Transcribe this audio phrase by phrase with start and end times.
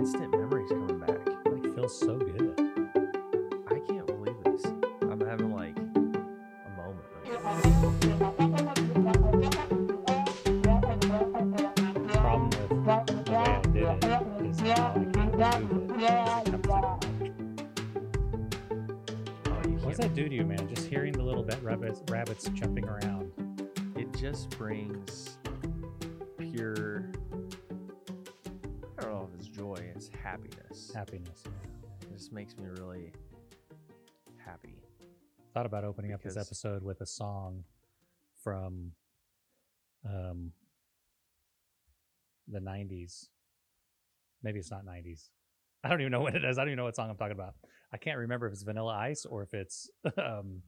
[0.00, 1.18] instant memories coming back.
[1.44, 2.29] Like feels so good.
[32.30, 33.12] Just makes me really
[34.44, 34.76] happy.
[35.52, 37.64] Thought about opening up this episode with a song
[38.42, 38.92] from
[40.08, 40.52] um
[42.46, 43.28] the 90s.
[44.42, 45.28] Maybe it's not 90s.
[45.82, 46.58] I don't even know what it is.
[46.58, 47.54] I don't even know what song I'm talking about.
[47.92, 50.62] I can't remember if it's Vanilla Ice or if it's um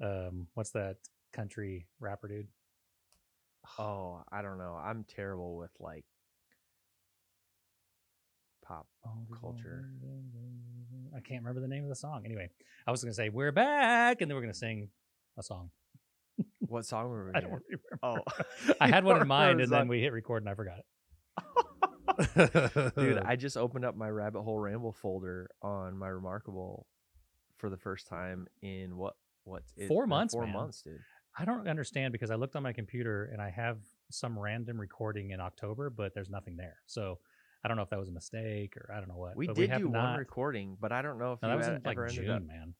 [0.00, 0.96] um what's that
[1.32, 2.48] country rapper dude?
[3.78, 4.78] Oh, I don't know.
[4.80, 6.04] I'm terrible with like
[8.64, 8.86] pop.
[9.40, 9.88] Culture.
[11.16, 12.22] I can't remember the name of the song.
[12.24, 12.48] Anyway,
[12.86, 14.88] I was going to say we're back and then we're going to sing
[15.38, 15.70] a song.
[16.60, 17.32] What song were we?
[17.34, 17.98] I don't remember.
[18.02, 18.18] Oh,
[18.80, 20.84] I had one in mind and then we hit record and I forgot it.
[22.96, 26.86] Dude, I just opened up my rabbit hole ramble folder on my remarkable
[27.58, 29.14] for the first time in what
[29.44, 30.52] what's it, Four been months, Four man.
[30.54, 30.98] months, dude.
[31.38, 33.78] I don't understand because I looked on my computer and I have
[34.10, 36.78] some random recording in October, but there's nothing there.
[36.86, 37.18] So
[37.64, 39.36] I don't know if that was a mistake or I don't know what.
[39.36, 41.52] We but did have do not, one recording, but I don't know if No, you
[41.54, 42.74] that was in like ever ended June, up man.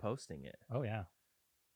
[0.00, 0.56] posting it.
[0.72, 1.04] Oh yeah.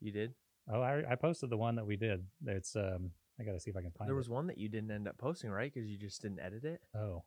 [0.01, 0.35] You did.
[0.73, 2.25] Oh, I, I posted the one that we did.
[2.47, 3.13] It's um.
[3.41, 4.11] I gotta see if I can find it.
[4.11, 4.19] There it.
[4.19, 5.73] was one that you didn't end up posting, right?
[5.73, 6.81] Because you just didn't edit it.
[6.95, 7.25] Oh,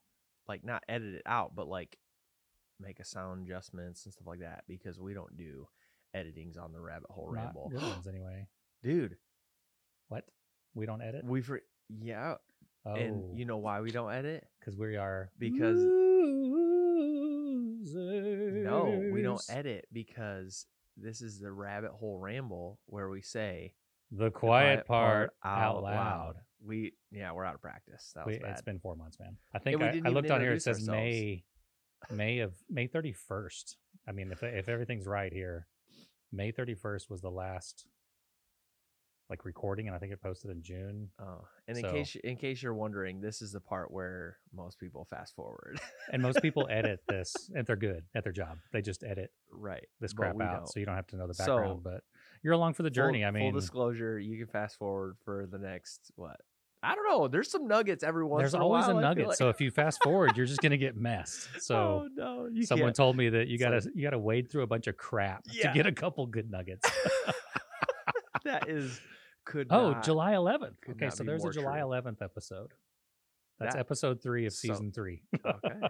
[0.48, 1.98] Like not edit it out, but like
[2.80, 4.64] make a sound adjustments and stuff like that.
[4.68, 5.68] Because we don't do
[6.16, 8.48] editings on the rabbit hole not ramble, good ones anyway.
[8.84, 9.18] dude.
[10.10, 10.26] What?
[10.76, 11.24] We don't edit.
[11.26, 11.62] We for
[12.00, 12.36] yeah,
[12.86, 14.46] Oh, and you know why we don't edit?
[14.60, 15.78] because we are Because-
[17.84, 18.64] losers.
[18.66, 20.66] No, we don't edit because
[20.98, 23.74] this is the rabbit hole ramble where we say
[24.12, 26.36] The the quiet, part, out loud.
[26.66, 28.12] We yeah, we're out of practice.
[28.16, 28.52] That was Wait, bad.
[28.52, 29.38] it's been four months, man.
[29.54, 30.54] I think I, I looked on here.
[30.54, 30.90] It says ourselves.
[30.98, 31.44] May,
[32.12, 33.78] May of May thirty first.
[34.08, 35.68] I mean, if if everything's right here,
[36.32, 37.86] May thirty first was the last
[39.30, 41.10] like recording, and I think it posted in June.
[41.20, 44.80] Oh, and in So- case in case you're wondering, this is the part where most
[44.80, 45.80] people fast forward.
[46.12, 48.58] And most people edit this if they're good at their job.
[48.72, 49.88] They just edit right.
[50.02, 50.68] this crap out, don't.
[50.68, 51.84] so you don't have to know the So, background.
[51.84, 52.04] but
[52.44, 53.20] you're along for the journey.
[53.22, 56.38] Full, I mean, full disclosure, you can fast forward for the next what?
[56.86, 57.30] I don't know.
[57.30, 58.42] There's some nuggets every once.
[58.42, 59.28] there's in a always while, a nugget.
[59.30, 59.38] like.
[59.38, 61.48] So if you fast forward, you're just gonna get messed.
[61.62, 61.76] So.
[61.76, 62.96] oh no, Someone can't.
[62.98, 65.70] told me that you gotta like- you gotta wade through a bunch of crap Yeah.
[65.70, 66.90] to get a couple good nuggets.
[68.46, 69.00] that is
[69.46, 69.68] could.
[69.72, 70.76] oh, not- July 11th.
[70.92, 71.88] Okay, so there's a July true.
[71.90, 72.72] 11th episode.
[73.60, 75.22] That's That- episode three of so- season three.
[75.46, 75.88] Okay.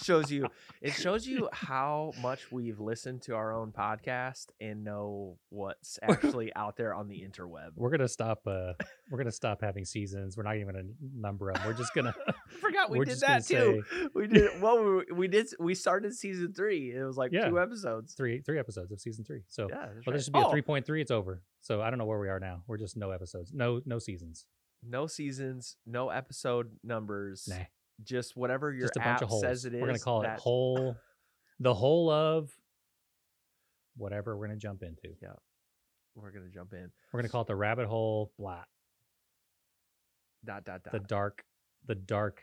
[0.00, 0.46] It shows you
[0.80, 6.54] it shows you how much we've listened to our own podcast and know what's actually
[6.54, 7.70] out there on the interweb.
[7.74, 8.46] we're gonna stop.
[8.46, 8.72] Uh,
[9.10, 10.36] we're gonna stop having seasons.
[10.36, 10.84] We're not even gonna
[11.14, 11.62] number them.
[11.66, 12.14] We're just gonna.
[12.28, 13.82] I forgot we did that too.
[14.14, 14.82] We did well.
[14.82, 15.48] We, we did.
[15.58, 16.92] We started season three.
[16.94, 17.48] It was like Yeah.
[17.48, 18.14] two episodes.
[18.14, 19.42] three three episodes of season three.
[19.48, 20.12] So, Yeah, well, right.
[20.14, 21.00] this should be Oh, a three point three.
[21.00, 21.42] It's over.
[21.60, 22.62] So I don't know where we are now.
[22.66, 24.46] We're just no episodes, no no seasons.
[24.88, 27.48] No seasons, no episode numbers.
[27.50, 27.56] Nah,
[28.04, 29.42] Just whatever your just a app bunch of holes.
[29.42, 29.80] says it is.
[29.80, 30.96] we're gonna call it that- whole,
[31.60, 32.50] the whole of
[33.96, 35.14] whatever we're gonna jump into.
[35.22, 35.32] Yeah,
[36.14, 36.90] we're gonna jump in.
[37.12, 38.66] We're gonna call it the rabbit hole blat.
[40.44, 40.92] Dot dot dot.
[40.92, 41.44] the dark
[41.86, 42.42] the dark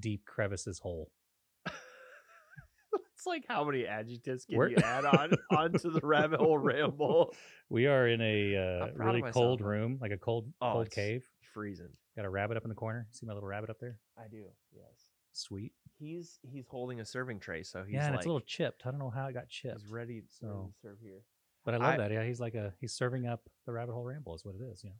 [0.00, 1.10] deep crevices hole
[1.66, 7.34] it's like how many adjectives can We're- you add on onto the rabbit hole ramble?
[7.70, 10.72] we are in a uh, I'm proud of really cold room like a cold Oh,
[10.72, 11.22] cold cave
[11.54, 11.92] Freezing.
[12.16, 14.44] Got a rabbit up in the corner see my little rabbit up there I do.
[14.74, 15.10] Yes.
[15.32, 18.40] sweet He's he's holding a serving tray, so he's yeah and like it's a little
[18.46, 21.20] chipped i don't know how it got chipped he's ready, ready so- to serve here.
[21.64, 24.04] but i love I- that yeah he's like a he's serving up the rabbit hole
[24.04, 24.96] ramble is what it is you know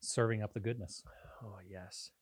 [0.00, 1.02] serving up the goodness
[1.44, 2.12] Oh yes,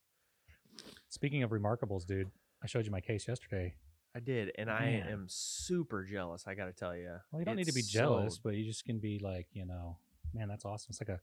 [1.11, 2.31] speaking of remarkables dude
[2.63, 3.75] i showed you my case yesterday
[4.13, 5.07] I did, and I Man.
[5.09, 6.43] am super jealous.
[6.49, 7.13] I got to tell you.
[7.31, 9.99] well you don't need to be jealous but you just can be like you know
[10.35, 11.21] man that's awesome it's like a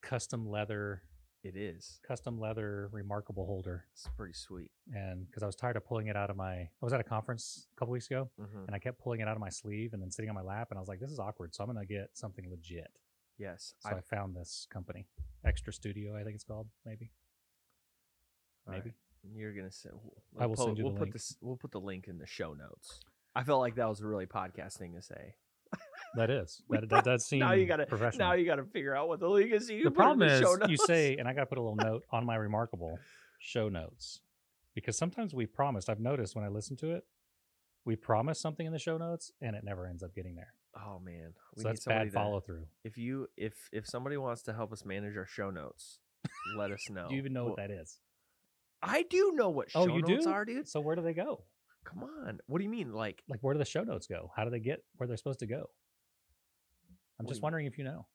[0.00, 1.02] custom leather
[1.44, 1.98] it is.
[2.06, 4.70] custom leather remarkable holder It's pretty sweet.
[4.94, 7.04] and because I was tired of pulling it out of my, I was at a
[7.04, 9.92] conference a couple weeks ago, hmm and I kept pulling it out of my sleeve
[9.92, 11.68] and then sitting on my lap, and I was like, this is awkward, so I'm
[11.72, 12.90] gonna get something legit.
[13.38, 15.06] Yes, So I, I, found this company,
[15.44, 17.10] Extra Studio, I think it's called, maybe,
[18.66, 18.94] all right, maybe.
[19.34, 19.90] You're gonna say.
[20.38, 21.12] I will send you We'll the put link.
[21.14, 21.36] this.
[21.40, 23.00] We'll put the link in the show notes.
[23.34, 25.34] I felt like that was a really podcast thing to say.
[26.14, 28.28] That is that, that does seem now you gotta professional.
[28.28, 29.70] now you got to figure out what the link is.
[29.70, 31.46] You the can put it in problem is show you say, and I got to
[31.46, 32.98] put a little note on my remarkable
[33.38, 34.20] show notes.
[34.74, 35.88] because sometimes we promised.
[35.88, 37.04] I've noticed when I listen to it,
[37.84, 40.54] we promise something in the show notes and it never ends up getting there.
[40.76, 42.66] Oh man, we so that's bad follow through.
[42.84, 45.98] If you if if somebody wants to help us manage our show notes,
[46.56, 47.06] let us know.
[47.08, 47.98] Do you even know what that is?
[48.82, 50.30] I do know what oh, show Oh, you notes do?
[50.32, 50.68] are, dude.
[50.68, 51.44] So where do they go?
[51.84, 52.40] Come on.
[52.46, 52.92] What do you mean?
[52.92, 54.32] Like, Like where do the show notes go?
[54.34, 55.70] How do they get where they're supposed to go?
[57.22, 58.06] I'm just wondering if you know.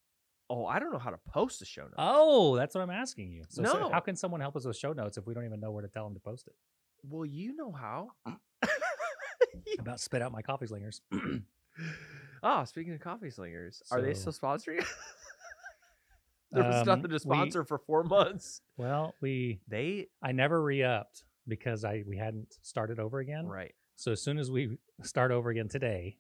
[0.49, 1.95] oh, I don't know how to post a show note.
[1.97, 3.43] Oh, that's what I'm asking you.
[3.49, 3.89] So, so No.
[3.89, 5.89] how can someone help us with show notes if we don't even know where to
[5.89, 6.55] tell them to post it?
[7.03, 8.11] Well, you know how.
[9.79, 11.01] About spit out my coffee slingers.
[12.43, 14.85] oh, speaking of coffee slingers, are they still So- sponsoring?
[16.51, 18.61] there was Um, nothing to sponsor for four months.
[18.77, 23.47] well, we They I never re-upped because I we hadn't started over again.
[23.47, 23.73] right.
[23.95, 26.17] So as soon as we start over again today,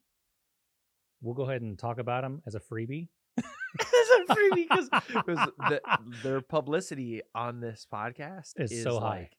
[1.21, 3.09] we'll go ahead and talk about them as a freebie.
[3.79, 4.89] It's a freebie because
[5.69, 5.81] the,
[6.23, 9.09] their publicity on this podcast It's is so high.
[9.19, 9.37] like,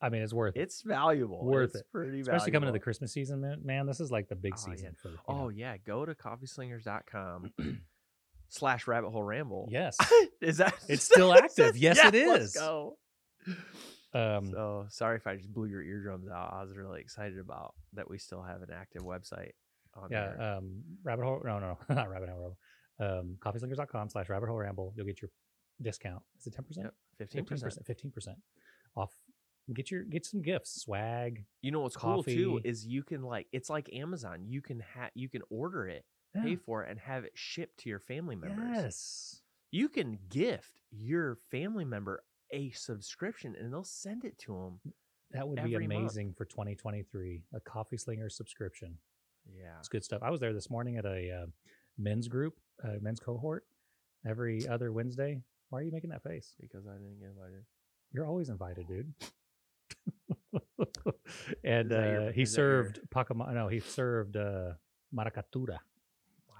[0.00, 0.60] I mean, it's worth it.
[0.62, 1.44] It's valuable.
[1.44, 1.86] Worth it's it.
[1.92, 2.78] Pretty Especially coming to the.
[2.78, 3.60] Christmas season, man.
[3.64, 4.74] man this is like the big Oh, yeah.
[4.76, 5.08] season for.
[5.10, 5.48] you Oh know.
[5.50, 7.52] yeah, go to coffeeslingers.com
[8.48, 9.68] slash rabbit hole ramble.
[9.70, 9.98] yes.
[10.40, 11.76] Is that It's still active.
[11.76, 12.96] Yes, it let's go.
[14.14, 16.52] Um, So sorry if I just blew your eardrums out.
[16.54, 19.50] I was really excited about that we still have an active website
[19.96, 20.32] on yeah.
[20.36, 20.56] there.
[20.56, 21.42] Um, rabbit hole.
[21.44, 22.56] No, no, no, not rabbit hole.
[22.98, 23.18] Ramble.
[23.18, 24.92] Um, coffeeslingers.com slash rabbit hole ramble.
[24.96, 25.30] You'll get your
[25.82, 26.22] discount.
[26.38, 26.86] Is it ten percent?
[26.86, 27.86] Yep, fifteen percent.
[27.86, 28.38] Fifteen percent
[28.96, 29.12] off.
[29.74, 31.44] Get your get some gifts, swag.
[31.60, 34.44] You know what's cool too is you can like it's like Amazon.
[34.46, 36.04] You can ha- you can order it,
[36.40, 38.70] pay for it, and have it shipped to your family members.
[38.74, 39.42] Yes.
[39.72, 42.22] You can gift your family member
[42.52, 44.92] a subscription, and they'll send it to them.
[45.32, 46.00] That would be Every month.
[46.00, 47.42] amazing for 2023.
[47.54, 48.96] A coffee slinger subscription.
[49.54, 49.78] Yeah.
[49.78, 50.22] It's good stuff.
[50.22, 51.46] I was there this morning at a uh,
[51.98, 52.54] men's group,
[52.84, 53.64] uh, men's cohort,
[54.26, 55.40] every other Wednesday.
[55.70, 56.54] Why are you making that face?
[56.60, 57.64] Because I didn't get invited.
[58.12, 59.12] You're always invited, dude.
[61.64, 63.52] and that your- uh, he that your- served Pacama.
[63.52, 64.72] No, he served uh,
[65.14, 65.78] Maracaturra,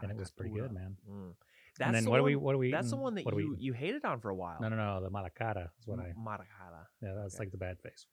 [0.03, 0.97] and it was pretty good, man.
[1.11, 1.33] Mm.
[1.79, 2.71] That's and then the what do one, we what do we?
[2.71, 4.57] That's the one that what do we you you hated on for a while.
[4.61, 5.03] No, no, no.
[5.03, 6.09] The maracara is what I.
[6.09, 6.87] M- Maracala.
[7.03, 7.43] Yeah, that's okay.
[7.43, 8.07] like the bad face.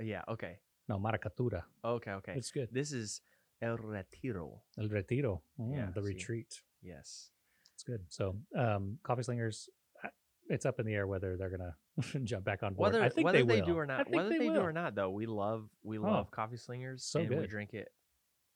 [0.00, 0.22] Yeah.
[0.28, 0.58] Okay.
[0.88, 1.64] No, Maracaturra.
[1.84, 2.12] Okay.
[2.12, 2.32] Okay.
[2.36, 2.68] It's good.
[2.72, 3.20] This is
[3.60, 4.62] El Retiro.
[4.78, 5.42] El retiro.
[5.58, 6.08] Mm, Yeah, the see.
[6.08, 6.60] retreat.
[6.82, 7.30] Yes.
[7.74, 8.04] It's good.
[8.08, 9.68] So, um, coffee slingers.
[10.04, 10.08] uh,
[10.48, 11.76] It's up in the air whether they're gonna
[12.24, 12.92] jump back on board.
[12.92, 14.60] Whether I think whether they, they, do or I not, think whether they, do will.
[14.60, 17.88] or not, though, we love we Oh, love coffee slingers so and we drink it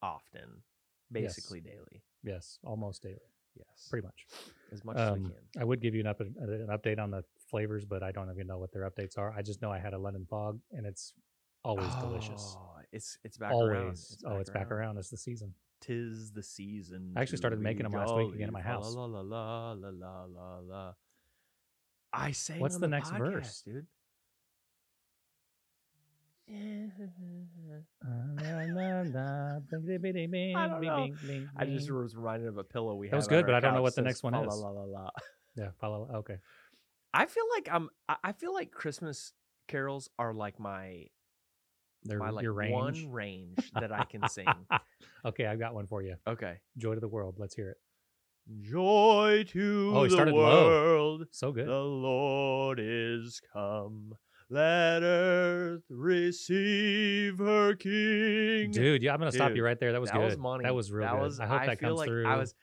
[0.03, 0.63] often,
[1.11, 2.03] basically daily.
[2.23, 3.19] Yes, almost daily,
[3.57, 3.89] Yes.
[3.91, 4.27] pretty much.
[4.73, 5.61] as much as we Um, can.
[5.61, 8.47] I would give you an, up, an update on the flavors, but I don't even
[8.47, 9.33] know what their updates are.
[9.33, 11.13] I just know I had a London fog, and it's
[11.65, 12.57] always delicious.
[12.93, 14.19] It's it's back always.
[14.25, 14.37] around.
[14.37, 14.99] oh, it's back around.
[14.99, 15.55] It's the season.
[15.81, 17.13] Tis the season.
[17.17, 18.95] I actually started making be 'em last week again at my house.
[18.95, 20.93] La la la la la la la.
[22.13, 22.61] I sang.
[22.61, 23.63] What's on the next podcast, verse?
[23.65, 23.87] dude?
[26.53, 26.55] I
[30.69, 31.09] don't know.
[31.57, 33.61] I just was reminded of a pillow we That was have on good, but I
[33.61, 34.47] don't know what the next one is.
[34.47, 35.11] La, la, la, la.
[35.57, 35.69] yeah.
[35.81, 36.09] Follow.
[36.17, 36.37] Okay.
[37.15, 37.89] I feel like I'm.
[38.23, 39.33] I feel like Christmas
[39.69, 41.07] carols are like my
[42.05, 42.73] They're my like your range.
[42.73, 44.47] one range that I can sing.
[45.25, 46.17] okay, I've got one for you.
[46.27, 46.59] Okay.
[46.77, 47.37] Joy to the world.
[47.39, 47.77] Let's hear it.
[48.61, 50.67] Joy to Oh, he the started low.
[50.67, 51.27] world.
[51.31, 51.69] So good.
[51.69, 54.15] The Lord is come.
[54.51, 58.71] Let earth receive her King.
[58.73, 59.93] Dude, yeah, I'm gonna stop you right there.
[59.93, 60.25] That was that good.
[60.27, 60.65] was money.
[60.65, 61.21] That was real That good.
[61.23, 62.27] was- I hope that feel comes like through.
[62.27, 62.55] I was.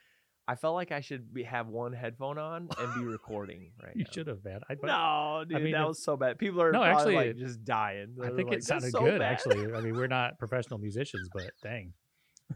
[0.51, 4.03] I felt like I should be, have one headphone on and be recording right you
[4.05, 4.09] now.
[4.11, 4.61] should have, man.
[4.69, 6.39] I, No, dude, mean, that was so bad.
[6.39, 8.15] People are No, actually, like just dying.
[8.19, 9.71] I They're think like, it sounded so good, bad." actually.
[9.73, 11.93] I mean, we're not professional musicians, but dang.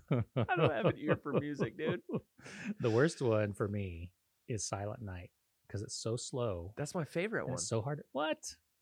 [0.10, 0.24] I
[0.56, 2.02] don't have an ear for music, dude.
[2.80, 4.12] the worst one for me
[4.48, 5.30] is Silent Night
[5.68, 6.74] because it's so slow.
[6.76, 7.54] That's my favorite one.
[7.54, 8.00] It's so hard.
[8.00, 8.38] To, what?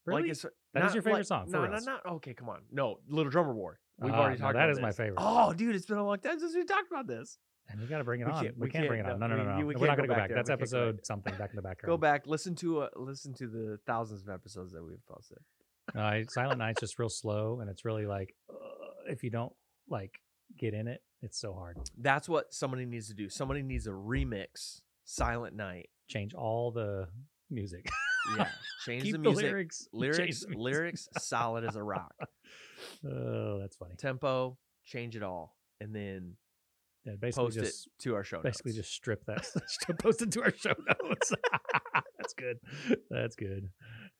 [0.05, 0.21] Really?
[0.23, 1.97] Like it's That is not your favorite like- song, No, no, no.
[2.13, 2.61] Okay, come on.
[2.71, 3.73] No, Little Drummer Boy.
[3.99, 4.55] We've Ah, already no, talked.
[4.55, 5.17] that is my favorite.
[5.19, 7.37] Oh, dude, it's been a long time since we talked about this.
[7.71, 8.43] And we got to bring it We on.
[8.43, 9.19] can't- we, we can't, bring it on.
[9.19, 9.65] no, No, no, no, no.
[9.65, 10.35] we We're not going to go back back.
[10.35, 11.89] That's We episode something back in the background.
[11.91, 15.37] Go back, listen to uh, listen to the thousands of episodes that we've posted.
[15.95, 18.53] I, Silent Night's just real slow, and it's really like uh,
[19.07, 19.53] if you don't
[19.89, 20.19] like
[20.57, 21.77] get in it, it's so hard.
[21.97, 23.29] That's what somebody needs to do.
[23.29, 25.89] Somebody needs a remix Silent Night.
[26.07, 27.07] Change all the
[27.49, 27.89] music.
[28.37, 28.47] Yeah,
[28.85, 29.43] change Keep the the, music.
[29.45, 29.87] lyrics.
[29.93, 32.13] lyrics, the lyrics, solid as a rock.
[33.05, 33.93] Oh, that's funny.
[33.95, 36.33] Tempo, change it all, and then
[37.05, 38.43] Yeah, basically post just it to our show notes.
[38.43, 38.77] basically notes.
[38.77, 39.47] just strip that
[39.99, 41.33] post it to our show notes.
[42.17, 42.59] That's good.
[43.09, 43.69] That's good.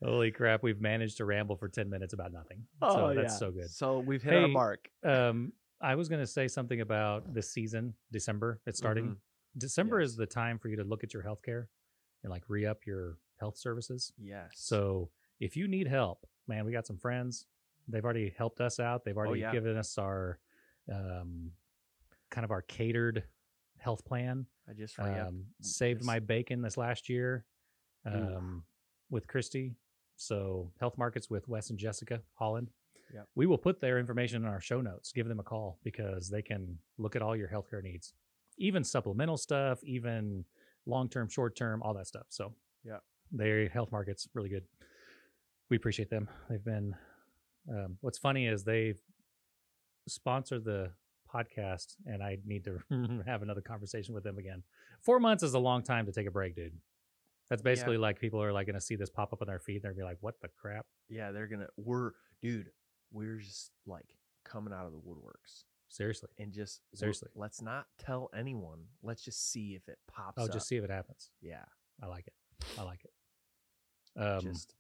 [0.04, 2.64] Holy crap, we've managed to ramble for 10 minutes about nothing.
[2.82, 3.70] Oh, so that's so good.
[3.70, 4.90] So we've hit our mark.
[5.04, 8.62] Um I was going to say something about this season, December.
[8.68, 9.06] It's starting.
[9.06, 9.16] Mhm.
[9.58, 10.12] December Yes.
[10.12, 11.68] is the time for you to look at your healthcare
[12.24, 14.14] and like re-up your health services.
[14.20, 14.52] Yes.
[14.54, 15.10] So,
[15.40, 17.48] if you need help, man, we got some friends
[17.88, 19.04] They've already helped us out.
[19.04, 19.52] They've already yeah.
[19.52, 20.40] given us our
[20.92, 21.52] um,
[22.32, 23.24] kind of our catered
[23.78, 24.46] health plan.
[24.70, 24.98] I just
[25.28, 27.46] Um, saved my bacon this last year
[28.06, 28.64] um,
[29.10, 29.76] with Christy.
[30.16, 32.70] So health markets with Wes and Jessica Holland.
[33.14, 33.28] Yep.
[33.36, 35.12] We will put their information in our show notes.
[35.12, 38.14] Give them a call because they can look at all your healthcare needs,
[38.58, 40.46] even supplemental stuff, even
[40.86, 42.28] long term, short term, all that stuff.
[42.30, 42.54] So
[42.86, 43.00] yeah,
[43.32, 44.64] their health markets really good.
[45.70, 46.30] We appreciate them.
[46.50, 46.96] They've been.
[47.70, 49.00] Um, what's funny is they've
[50.08, 50.92] sponsored the
[51.34, 54.64] podcast, and I need to have another conversation with them again.
[55.02, 56.74] Four months is a long time to take a break, dude.
[57.50, 59.76] That's basically like people are like going to see this pop up on their feed.
[59.76, 61.68] and They're gonna be like, "What the crap?" yeah, they're gonna.
[61.76, 62.12] We're
[62.42, 62.72] dude.
[63.12, 66.30] We're just like coming out of the woodworks Seriously.
[66.40, 67.28] and just Seriously.
[67.36, 68.80] Let's not tell anyone.
[69.04, 70.38] Let's just see if it pops.
[70.38, 70.54] Oh, up.
[70.54, 71.30] just see if it happens.
[71.42, 71.66] Yeah,
[72.02, 72.34] I like it.
[72.80, 74.22] I like it.
[74.22, 74.74] Um, just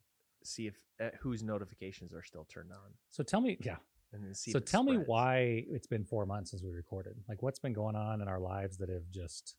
[0.43, 3.77] see if uh, whose notifications are still turned on, so tell me, yeah.
[4.13, 4.51] And see.
[4.51, 7.15] So tell me why it's been four months since we recorded.
[7.29, 9.55] Like, what's been going on in our lives that have just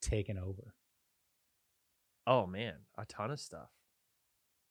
[0.00, 0.74] taken over?
[2.26, 3.70] Oh man, a ton of stuff.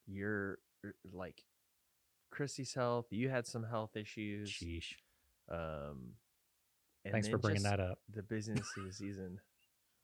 [0.07, 1.43] You're er, like
[2.31, 3.05] Christy's health.
[3.11, 4.49] You had some health issues.
[4.49, 4.93] Sheesh.
[5.49, 6.13] Um,
[7.11, 7.99] Thanks for bringing that up.
[8.13, 9.39] The business of the season.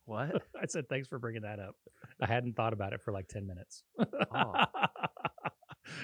[0.06, 0.42] What?
[0.62, 1.75] I said thanks for bringing that up.
[2.22, 3.84] I hadn't thought about it for like ten minutes.
[4.36, 4.54] Oh.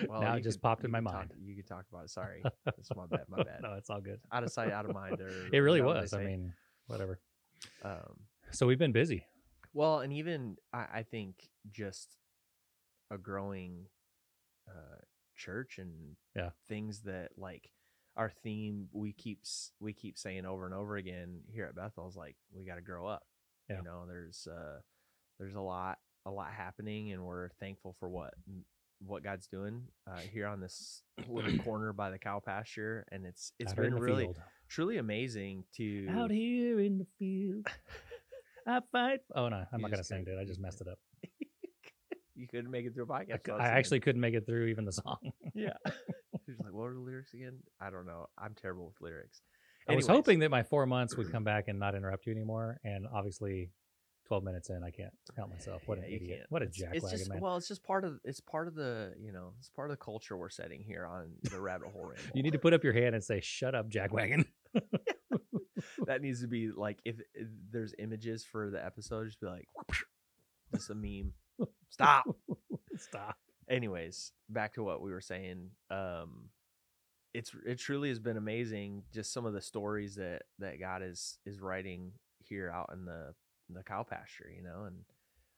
[0.10, 1.30] Well, now it just could- popped in my mind.
[1.30, 2.10] Talk, you could talk about it.
[2.10, 3.26] Sorry, that's my bad.
[3.30, 3.62] My bad.
[3.62, 4.20] no, it's all good.
[4.32, 5.20] Out of sight, out of mind.
[5.22, 6.14] Or It really is that what they was.
[6.14, 6.54] I mean,
[6.88, 7.20] whatever.
[7.84, 8.18] um,
[8.52, 9.26] So we've been busy.
[9.74, 12.18] well, and even I, I think just
[13.12, 13.86] a growing
[14.70, 14.98] uh,
[15.36, 16.50] church and Yeah.
[16.68, 17.70] things that like
[18.18, 19.40] our theme we keep
[19.80, 22.82] we keep saying over and over again here at Bethel is like we got to
[22.82, 23.24] grow up.
[23.70, 23.78] Yeah.
[23.78, 24.80] You know, there's uh,
[25.40, 28.34] there's a lot a lot happening, and we're thankful for what
[29.08, 33.52] what God's doing uh, here on this little corner by the cow pasture, and it's
[33.60, 34.38] it's out been really field.
[34.70, 37.68] truly amazing to Out here in the field,
[38.68, 39.20] I fight.
[39.36, 40.42] Oh no, I'm You not gonna sing, couldn't- dude.
[40.42, 41.00] I just messed it up.
[42.36, 43.50] you couldn't make it through a podcast.
[43.60, 45.18] I, I actually couldn't make it through even the song.
[45.54, 45.72] Yeah.
[46.46, 47.60] He's like, what were the lyrics again?
[47.80, 48.28] I don't know.
[48.38, 49.40] I'm terrible with lyrics.
[49.88, 52.78] I was hoping that my four months would come back and not interrupt you anymore.
[52.84, 53.70] And obviously,
[54.28, 55.84] 12 minutes in, I can't help myself.
[55.86, 56.40] What an idiot.
[56.40, 56.52] can't.
[56.52, 57.40] What a jackwagon, it's just, man.
[57.42, 60.04] Well, it's just part of it's part of the you know it's part of the
[60.04, 62.22] culture we're setting here on the rabbit hole ramble.
[62.34, 64.46] you need to put up your hand and say, shut up, jackwagon.
[66.08, 69.68] that needs to be like if, if there's images for the episode, just be like
[70.74, 71.34] just a meme.
[71.90, 72.26] Stop.
[72.98, 73.38] Stop.
[73.70, 76.50] anyways back to what we were saying um
[77.34, 81.38] it's it truly has been amazing just some of the stories that that god is
[81.46, 83.34] is writing here out in the
[83.70, 84.96] the cow pasture you know and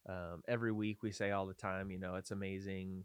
[0.08, 3.04] um every week we say all the time you know it's amazing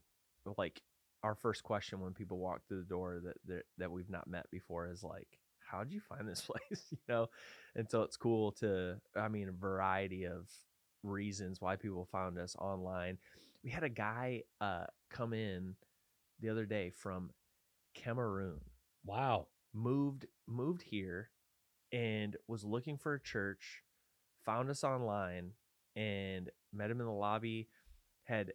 [0.56, 0.82] like
[1.22, 4.50] our first question when people walk through the door that that, that we've not met
[4.50, 5.38] before is like
[5.72, 6.40] how'd you find this
[6.70, 6.86] place?
[6.90, 7.28] You know?
[7.74, 10.48] And so it's cool to i mean a variety of
[11.02, 13.18] reasons why people found us online.
[13.64, 15.74] We had a guy uh come in
[16.40, 17.30] the other day from
[17.94, 18.60] Cameroon.
[19.04, 19.48] Wow.
[19.74, 21.30] moved moved here
[21.92, 23.82] and was looking for a church
[24.44, 25.52] found us online
[25.96, 27.68] and met him in the lobby
[28.24, 28.52] had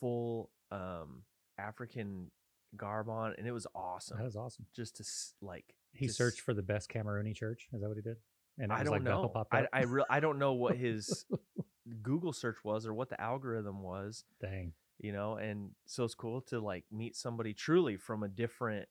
[0.00, 1.22] full um
[1.58, 2.30] African
[2.76, 4.66] garb on and it was awesome That was awesome.
[4.74, 7.68] just to s- like He just- searched for the best Camerooni church.
[7.72, 8.16] Is that what he did?
[8.58, 9.46] And it I was don't like know.
[9.52, 9.66] I?
[9.72, 11.24] I, re- I don't know what his
[12.02, 14.72] Google search was or what the algorithm was, Dang.
[14.98, 18.88] you know, and so it's cool to like meet somebody truly from a different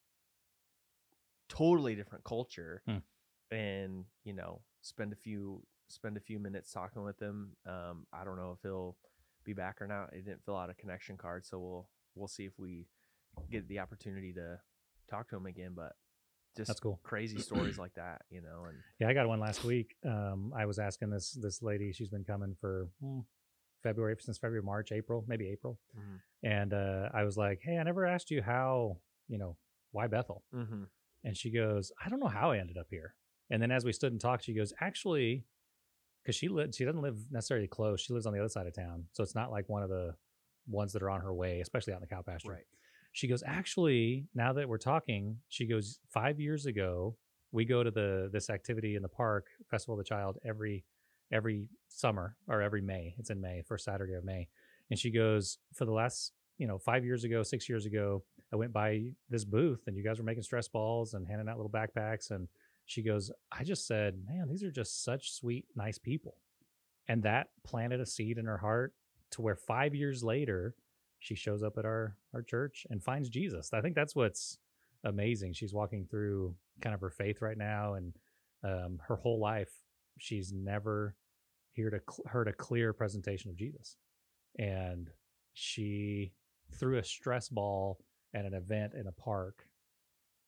[1.49, 2.97] totally different culture Hmm.
[3.55, 7.55] and, you know, spend a few spend a few minutes talking with him.
[7.65, 8.97] Um I don't know if he'll
[9.43, 10.13] be back or not.
[10.13, 12.87] He didn't fill out a connection card, so we'll we'll see if we
[13.49, 14.59] get the opportunity to
[15.09, 15.93] talk to him again, but
[16.57, 16.99] just That's cool.
[17.03, 19.95] crazy stories like that, you know, and Yeah, I got one last week.
[20.05, 21.93] Um, I was asking this this lady.
[21.93, 23.19] She's been coming for hmm,
[23.83, 25.79] February since February, March, April, maybe April.
[26.43, 28.97] And uh, I was like, "Hey, I never asked you how.
[29.29, 29.57] You know,
[29.91, 30.83] why Bethel?" Mm-hmm.
[31.23, 33.15] And she goes, "I don't know how I ended up here."
[33.49, 35.45] And then as we stood and talked, she goes, "Actually,
[36.23, 38.01] because she lives, she doesn't live necessarily close.
[38.01, 40.13] She lives on the other side of town, so it's not like one of the
[40.67, 42.65] ones that are on her way, especially out in the cow pasture." Right.
[43.13, 47.17] She goes, actually, now that we're talking, she goes, five years ago,
[47.51, 50.85] we go to the this activity in the park, Festival of the Child, every
[51.31, 53.15] every summer or every May.
[53.17, 54.47] It's in May, first Saturday of May.
[54.89, 58.57] And she goes, for the last, you know, five years ago, six years ago, I
[58.57, 61.71] went by this booth and you guys were making stress balls and handing out little
[61.71, 62.31] backpacks.
[62.31, 62.49] And
[62.85, 66.35] she goes, I just said, man, these are just such sweet, nice people.
[67.07, 68.93] And that planted a seed in her heart
[69.31, 70.75] to where five years later,
[71.19, 73.71] she shows up at our our church and finds Jesus.
[73.73, 74.57] I think that's what's
[75.03, 75.53] amazing.
[75.53, 78.13] She's walking through kind of her faith right now, and
[78.63, 79.71] um, her whole life,
[80.17, 81.15] she's never
[81.77, 83.97] heard a heard a clear presentation of Jesus,
[84.57, 85.09] and
[85.53, 86.33] she
[86.73, 87.99] threw a stress ball
[88.33, 89.65] at an event in a park.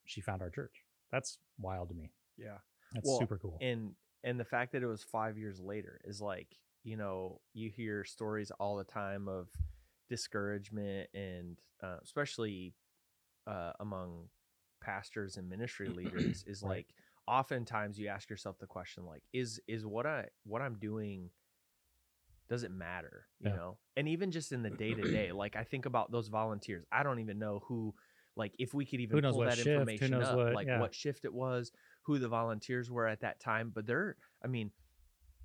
[0.06, 0.84] She found our church.
[1.12, 2.12] That's wild to me.
[2.38, 2.58] Yeah.
[2.94, 3.58] That's Well, super cool.
[3.62, 6.48] and and the fact that it was five years later is like
[6.84, 9.50] you know you hear stories all the time of
[10.10, 12.74] discouragement and uh, especially
[13.48, 14.28] uh, among
[14.82, 16.86] pastors and ministry leaders is Right.
[16.86, 16.88] like
[17.28, 21.30] oftentimes you ask yourself the question like is is what i what i'm doing
[22.50, 23.56] does it matter you Yeah.
[23.56, 26.86] know and even just in the day to day like i think about those volunteers
[26.92, 27.94] i don't even know who
[28.36, 30.80] like if we could even Who knows pull that shift, information up what- like yeah.
[30.80, 31.72] what shift it was
[32.03, 34.72] who the volunteers were at that time but they're i mean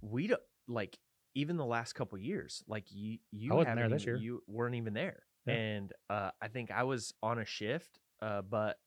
[0.00, 0.98] we don't like
[1.34, 4.22] even the last couple years like you you I haven't this even- year.
[4.22, 5.54] you weren't even there Yeah.
[5.54, 8.78] and uh i think i was on a shift uh but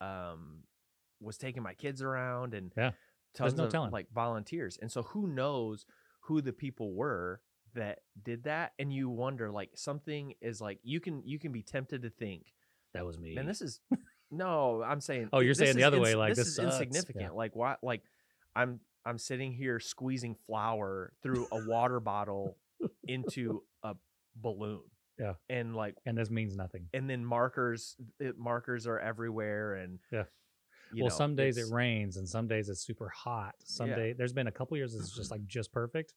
[0.00, 0.62] um
[1.20, 2.90] was taking my kids around and Yeah.
[3.34, 3.90] Tons no of telling.
[3.90, 5.86] like volunteers and so who knows
[6.20, 7.40] who the people were
[7.74, 11.62] that did that and you wonder like something is like you can you can be
[11.62, 12.52] tempted to think
[12.92, 13.36] that was me.
[13.36, 13.80] and this is
[14.36, 16.72] no i'm saying Oh, you're saying the other way, like, this, this is sucks.
[16.80, 17.30] insignificant Yeah.
[17.30, 18.02] like why like
[18.56, 22.56] i'm i'm sitting here squeezing flour through a water bottle
[23.06, 23.94] into a
[24.36, 24.82] balloon
[25.18, 25.34] Yeah.
[25.48, 26.88] and like and this means nothing.
[26.92, 30.24] and then markers it, markers are everywhere and Yeah.
[30.92, 33.54] well, know, some days it rains and some days it's super hot.
[33.64, 33.96] Some Yeah.
[33.96, 36.14] day there's been a couple years it's just like just perfect.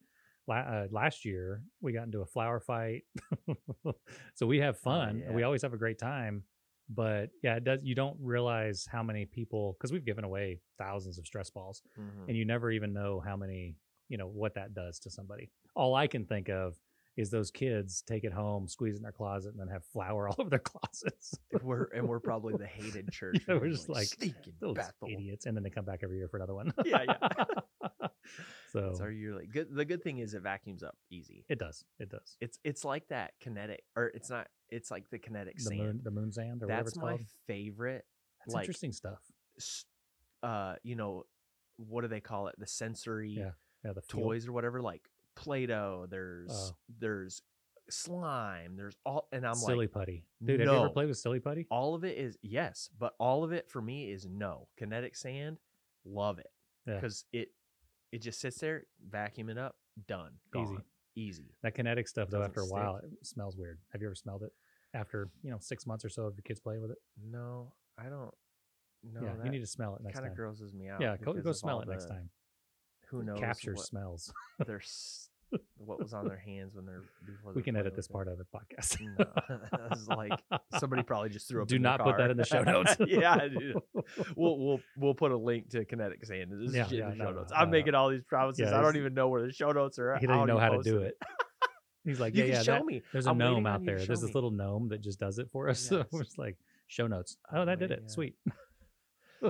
[0.48, 3.04] La- uh, last year we got into a flower fight,
[4.36, 5.18] so we have fun.
[5.28, 5.46] We Oh, yeah.
[5.46, 6.44] always have a great time.
[6.90, 7.82] But yeah, it does.
[7.84, 12.28] You don't realize how many people because we've given away thousands of stress balls, Mhm.
[12.30, 13.76] and you never even know how many
[14.10, 15.50] you know what that does to somebody.
[15.76, 16.80] All I can think of
[17.18, 20.28] is those kids take it home, squeeze it in their closet, and then have flour
[20.30, 21.36] all over their closets.
[21.62, 25.58] we're and we're probably the hated church Yeah, we're just like, stinking those idiots, and
[25.58, 26.72] then they come back every year for another one.
[26.86, 28.08] Yeah, yeah.
[28.72, 31.84] so It's our yearly good the good thing is it vacuums up easy it does,
[32.00, 32.38] it does.
[32.42, 36.02] it's it's like that kinetic or it's not it's like the kinetic The sand moon,
[36.04, 38.06] the moon sand, or whatever that's it's my favorite
[38.46, 39.20] That's like interesting stuff.
[40.44, 41.26] uh you know
[41.78, 43.52] what do they call it the sensory Yeah,
[43.86, 44.22] Yeah, the feel.
[44.24, 46.76] toys or whatever like play-doh there's Oh.
[47.00, 47.42] there's
[47.90, 50.60] slime there's all and i'm like silly like putty, dude.
[50.60, 50.92] Have you ever no.
[50.92, 51.68] played with silly putty?
[51.72, 55.58] all of it is yes but all of it for me is no kinetic sand
[56.06, 56.52] love it
[56.86, 56.96] Yeah.
[56.96, 57.50] because it
[58.12, 59.76] it just sits there vacuum it up
[60.08, 60.64] done gone.
[60.64, 60.78] easy
[61.64, 62.74] That kinetic stuff, though, after a stick.
[62.74, 63.80] while, it smells weird.
[63.92, 64.52] Have you ever smelled it?
[64.94, 68.04] After you know six months or so of your kids playing with it, no i
[68.04, 68.34] don't
[69.04, 71.34] no yeah, you need to smell it next kind of grosses me out Yeah, go,
[71.34, 72.30] go smell it next time.
[73.10, 74.32] who knows Captures what smells.
[75.78, 78.46] what was on their hands when they're before we can edit this part of the
[78.46, 79.00] podcast.
[79.18, 79.26] No,
[79.92, 80.32] it's like
[80.80, 81.68] somebody probably just threw up.
[81.68, 82.96] Do not put that in the show notes.
[83.08, 83.48] yeah,
[84.36, 86.52] we'll we'll we'll put a link to kinetic sand.
[86.52, 87.52] This Yeah, yeah, in the no, show notes.
[87.52, 87.72] no, I'm no.
[87.72, 88.72] making all these promises.
[88.72, 90.18] I don't even know where the show notes are.
[90.20, 91.16] he doesn't don't know how to do it.
[92.04, 92.62] He's like, yeah, yeah.
[92.64, 93.02] show that- me.
[93.12, 94.06] there's a I'm gnome out on you to there.
[94.06, 94.34] There's this me.
[94.34, 95.80] little gnome that just does it for us.
[95.80, 96.06] So Yes.
[96.12, 96.58] we're just like,
[96.88, 97.38] show notes.
[97.54, 98.10] Oh, that did it.
[98.10, 98.36] Sweet.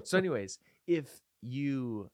[0.04, 0.58] so anyways
[0.88, 1.08] if
[1.42, 2.10] you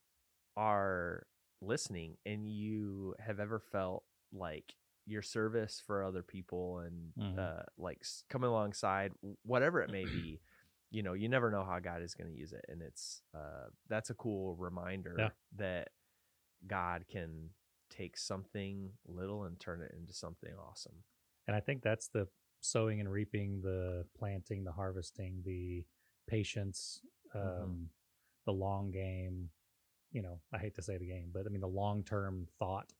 [0.58, 1.26] are
[1.66, 4.74] listening and you have ever felt like
[5.06, 7.38] your service for other people and Mhm.
[7.38, 9.12] uh, like coming alongside
[9.44, 10.40] whatever it may be
[10.92, 13.68] you know you never know how god is going to use it and it's uh,
[13.90, 15.32] that's a cool reminder Yeah.
[15.56, 15.90] that
[16.68, 17.50] god can
[17.90, 21.04] take something little and turn it into something awesome
[21.48, 22.28] And I think that's the
[22.62, 25.86] sowing and reaping, the planting, the harvesting, the
[26.28, 27.02] patience,
[27.36, 27.90] um, Mhm.
[28.46, 29.50] the long game.
[30.14, 32.94] You know, I hate to say the game, but I mean the long term thought.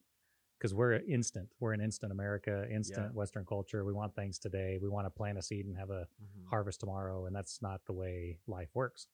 [0.60, 1.50] Because we're instant.
[1.60, 3.84] We're in instant America, instant Western culture.
[3.84, 4.80] We want things today.
[4.82, 6.46] We want to plant a seed and have a Mhm.
[6.50, 9.08] harvest tomorrow, and that's not the way life works.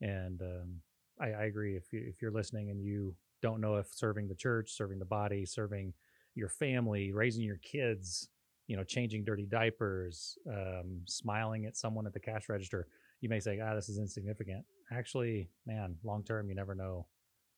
[0.00, 0.82] And um,
[1.18, 1.76] I, I agree.
[1.76, 5.04] If you, if you're listening and you don't know if serving the church, serving the
[5.04, 5.94] body, serving
[6.36, 8.28] your family, raising your kids,
[8.68, 12.86] you know, changing dirty diapers, um, smiling at someone at the cash register,
[13.20, 17.06] you may say, "Ah, this is insignificant." Actually, man, long term, you never know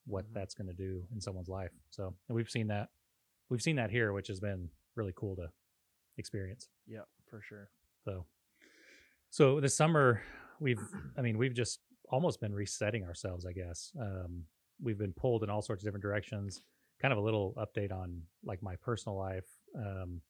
[0.06, 0.34] what Mhm.
[0.34, 1.72] that's going to do in someone's life.
[1.90, 2.90] So, and we've seen that.
[3.48, 5.50] We've seen that here, which has been really cool to
[6.16, 6.68] experience.
[6.86, 7.68] yeah for sure
[8.04, 8.24] So,
[9.30, 10.22] so this summer,
[10.60, 10.80] we've,
[11.16, 13.92] I mean, we've just almost been resetting ourselves, I guess.
[14.00, 14.46] Um,
[14.80, 16.62] we've been pulled in all sorts of different directions.
[17.02, 19.44] Kind of a little update on like my personal life.
[19.76, 20.22] Um,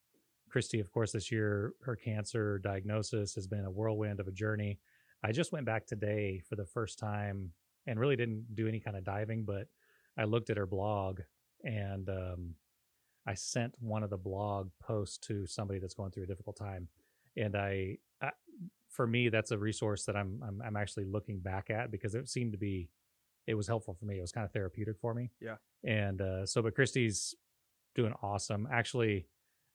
[0.48, 4.78] Christy, of course, this year, her cancer diagnosis has been a whirlwind of a journey.
[5.22, 7.52] I just went back today for the first time
[7.86, 9.68] and really didn't do any kind of diving, but
[10.18, 11.20] I looked at her blog
[11.64, 12.54] and um,
[13.26, 16.88] I sent one of the blog posts to somebody that's going through a difficult time.
[17.36, 18.30] And I, I
[18.88, 22.28] for me, that's a resource that I'm, I'm I'm actually looking back at because it
[22.28, 22.88] seemed to be,
[23.46, 24.18] it was helpful for me.
[24.18, 25.30] It was kind of therapeutic for me.
[25.40, 25.56] Yeah.
[25.84, 27.34] And uh, so, but Christy's
[27.94, 28.66] doing awesome.
[28.72, 29.26] Actually,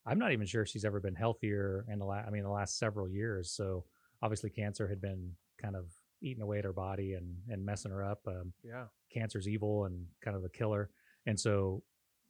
[0.06, 2.28] I'm not even sure she's ever been healthier in the last.
[2.28, 3.52] I mean, the last several years.
[3.52, 3.86] So
[4.22, 5.86] obviously, cancer had been kind of
[6.22, 8.22] eating away at her body and and messing her up.
[8.28, 8.88] Um, Yeah.
[9.12, 10.90] cancer's evil and kind of a killer.
[11.26, 11.84] And so,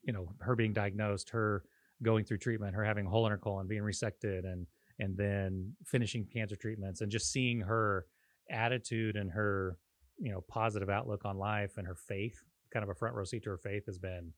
[0.04, 1.63] you know, her being diagnosed, her
[2.01, 4.65] going through treatment, her having a hole in her colon, being resected, and
[4.99, 8.06] and then finishing cancer treatments, and just seeing her
[8.49, 9.77] attitude and her,
[10.17, 13.43] you know, positive outlook on life and her faith, kind of a front row seat
[13.43, 14.34] to her faith, has been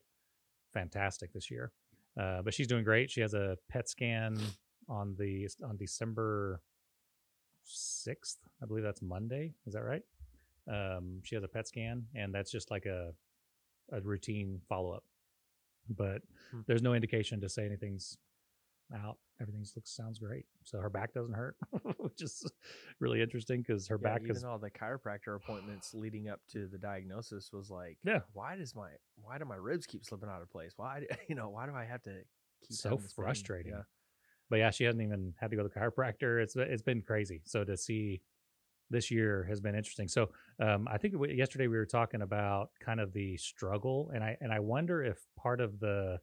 [0.72, 1.72] fantastic this year.
[2.18, 3.10] Uh, but she's doing great.
[3.10, 4.38] She has a PET scan
[4.88, 6.60] on the on December
[7.64, 9.54] sixth, I believe that's Monday.
[9.66, 10.02] Is that right?
[10.70, 13.12] Um, she has a PET scan, and that's just like a
[13.92, 15.04] a routine follow up.
[15.90, 16.60] But Hmm.
[16.66, 18.16] there's no indication to say anything's
[18.94, 19.18] out.
[19.40, 20.46] Everything looks sounds great.
[20.64, 21.56] So her back doesn't hurt,
[21.98, 22.44] which is
[23.00, 26.66] really interesting because her Yeah, back even is all the chiropractor appointments leading up to
[26.68, 28.20] the diagnosis was like, Yeah.
[28.32, 30.72] why does my why do my ribs keep slipping out of place?
[30.76, 32.22] Why do, you know why do I have to
[32.66, 33.24] keep so having this pain?
[33.24, 33.72] frustrating.
[33.72, 33.82] Yeah.
[34.50, 36.42] But yeah, she hasn't even had to go to the chiropractor.
[36.42, 37.40] It's it's been crazy.
[37.44, 38.20] So to see
[38.90, 40.08] this year has been interesting.
[40.08, 40.30] So
[40.60, 44.52] um, I think yesterday we were talking about kind of the struggle, and I and
[44.52, 46.20] I wonder if part of the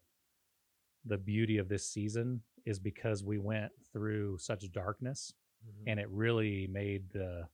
[1.06, 5.34] the beauty of this season is because we went through such darkness,
[5.66, 5.84] Mhm.
[5.88, 7.48] and it really made the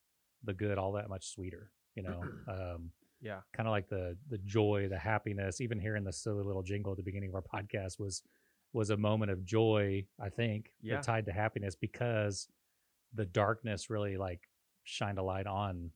[0.43, 1.71] the good all that much sweeter.
[1.95, 3.41] You know, um, yeah.
[3.53, 5.62] kind of like the the joy, the happiness.
[5.62, 8.21] Even hearing the silly little jingle at the beginning of our podcast was
[8.77, 10.05] was a moment of joy.
[10.19, 11.01] I think Yeah.
[11.01, 12.47] tied to happiness because
[13.13, 14.47] the darkness really like
[14.83, 15.91] shined a light on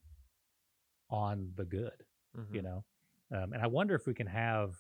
[1.10, 2.04] on the good.
[2.52, 2.64] You Mhm.
[2.64, 2.84] know,
[3.34, 4.76] um, and I wonder if we can have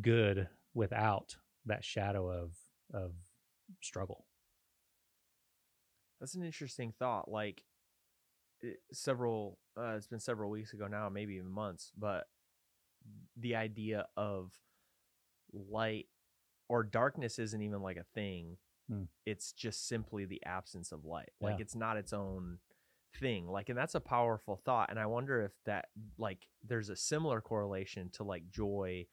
[0.00, 1.36] good without
[1.66, 2.56] that shadow of
[2.92, 3.14] of
[3.80, 4.26] struggle.
[6.20, 7.30] That's an interesting thought.
[7.30, 7.64] Like
[8.60, 12.28] it, several, uh, it's been several weeks ago now, maybe even months, but
[13.36, 14.52] the idea of
[15.52, 16.08] light
[16.70, 18.56] or darkness isn't even like a thing.
[18.88, 19.02] Hmm.
[19.26, 21.32] It's just simply the absence of light.
[21.40, 22.58] Like it's not its own
[23.18, 23.48] thing.
[23.48, 24.88] Like, and that's a powerful thought.
[24.88, 29.06] And I wonder if that, like, there's a similar correlation to like joy,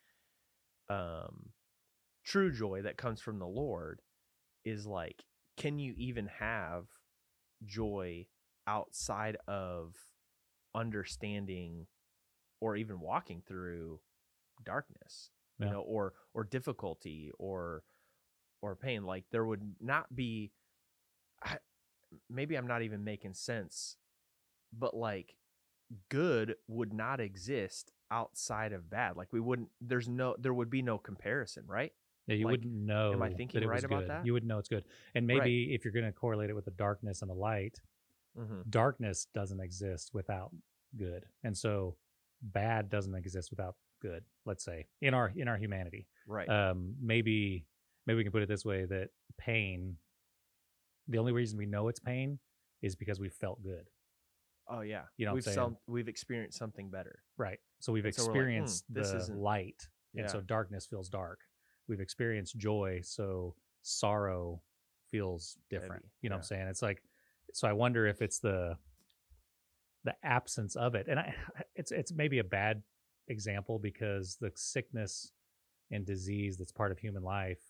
[0.87, 1.49] um,
[2.23, 4.03] true joy that comes from the Lord
[4.63, 5.23] is like,
[5.57, 6.85] can you even have
[7.65, 8.27] joy
[8.67, 9.95] outside of
[10.75, 11.87] understanding
[12.61, 13.99] or even walking through
[14.63, 15.71] darkness you Yeah.
[15.73, 17.83] know or or difficulty or
[18.61, 20.51] or pain like there would not be
[21.43, 21.57] I,
[22.29, 23.97] maybe i'm not even making sense
[24.77, 25.35] but like
[26.09, 30.81] good would not exist outside of bad like we wouldn't there's no there would be
[30.81, 31.93] no comparison right
[32.27, 33.13] Yeah, you Like, wouldn't know.
[33.13, 34.09] am I thinking it right about good.
[34.09, 34.25] that?
[34.25, 34.83] You wouldn't know it's good.
[35.15, 37.79] And maybe if you're going to correlate it with the darkness and the light,
[38.37, 38.61] mm-hmm.
[38.69, 40.51] darkness doesn't exist without
[40.97, 41.95] good, and so
[42.41, 43.75] bad doesn't exist without
[44.07, 44.23] good.
[44.45, 47.65] Let's say in our in our humanity, right um, maybe
[48.05, 49.97] maybe we can put it this way: that pain,
[51.07, 52.39] the only reason we know it's pain
[52.81, 53.85] is because we felt good,
[54.69, 57.59] oh yeah you know we've some, we've experienced something better right?
[57.79, 60.85] So we've And so like, "Hmm, experienced this the isn't- light, yeah and so darkness
[60.85, 61.39] feels dark.
[61.87, 64.61] We've experienced joy, so sorrow
[65.11, 66.03] feels different.
[66.03, 66.37] Heavy, You know yeah.
[66.37, 66.67] what I'm saying?
[66.67, 67.01] It's like
[67.53, 68.77] so I wonder if it's the
[70.03, 71.07] the absence of it.
[71.09, 71.33] And I
[71.75, 72.81] it's it's maybe a bad
[73.27, 75.31] example because the sickness
[75.91, 77.61] and disease that's part of human life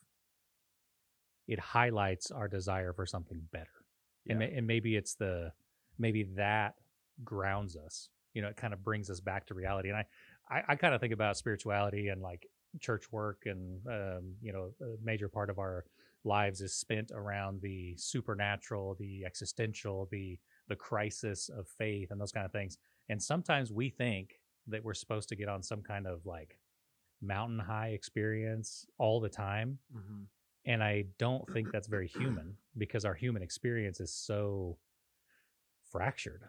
[1.47, 3.85] it highlights our desire for something better.
[4.27, 4.47] And, Yeah.
[4.47, 5.53] ma- and maybe it's the
[5.97, 6.75] maybe that
[7.23, 8.09] grounds us.
[8.33, 9.89] You know, it kind of brings us back to reality.
[9.89, 10.05] And I
[10.49, 12.47] I, I kind of think about spirituality and like
[12.79, 15.85] church work and um, you know a major part of our
[16.23, 22.31] lives is spent around the supernatural the existential the the crisis of faith and those
[22.31, 22.77] kind of things
[23.09, 26.57] and sometimes we think that we're supposed to get on some kind of like
[27.21, 30.23] mountain high experience all the time mm-hmm.
[30.65, 34.77] and i don't think that's very human because our human experience is so
[35.91, 36.43] fractured.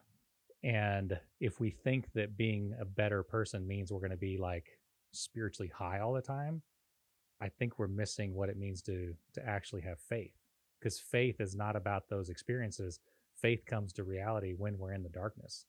[0.65, 4.67] And if we think that being a better person means we're going to be like
[5.13, 6.61] spiritually high all the time
[7.41, 10.35] i think we're missing what it means to to actually have faith.
[10.79, 13.01] Because faith is not about those experiences.
[13.35, 15.65] Faith comes to reality when we're in the darkness.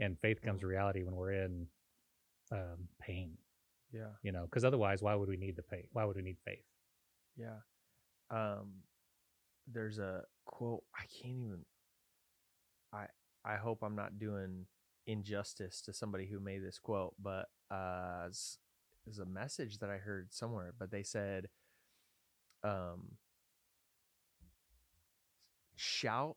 [0.00, 1.66] And faith comes to reality when we're in
[2.52, 3.36] um, pain
[3.92, 6.36] yeah you know because otherwise why would we need the faith why would we need
[6.44, 6.64] faith
[7.36, 7.60] Yeah.
[8.30, 8.82] Um
[9.70, 11.64] there's a quote I can't even
[12.92, 13.06] I
[13.44, 14.66] I hope I'm not doing
[15.06, 18.58] injustice to somebody who made this quote, but uh it's,
[19.06, 21.48] it's a message that I heard somewhere, but they said
[22.64, 23.16] um
[25.76, 26.36] shout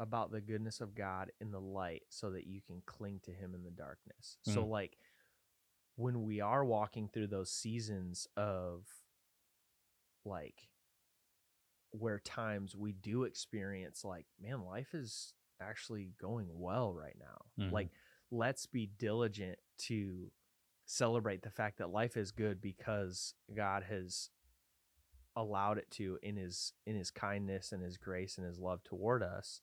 [0.00, 3.54] about the goodness of God in the light so that you can cling to him
[3.54, 4.38] in the darkness.
[4.42, 4.70] So Mm.
[4.70, 4.96] like
[5.98, 8.84] when we are walking through those seasons of
[10.24, 10.68] like
[11.90, 17.72] where times we do experience like man life is actually going well right now Mhm.
[17.72, 17.88] like
[18.30, 20.30] let's be diligent to
[20.86, 24.30] celebrate the fact that life is good because god has
[25.34, 29.22] allowed it to in his in his kindness and his grace and his love toward
[29.22, 29.60] us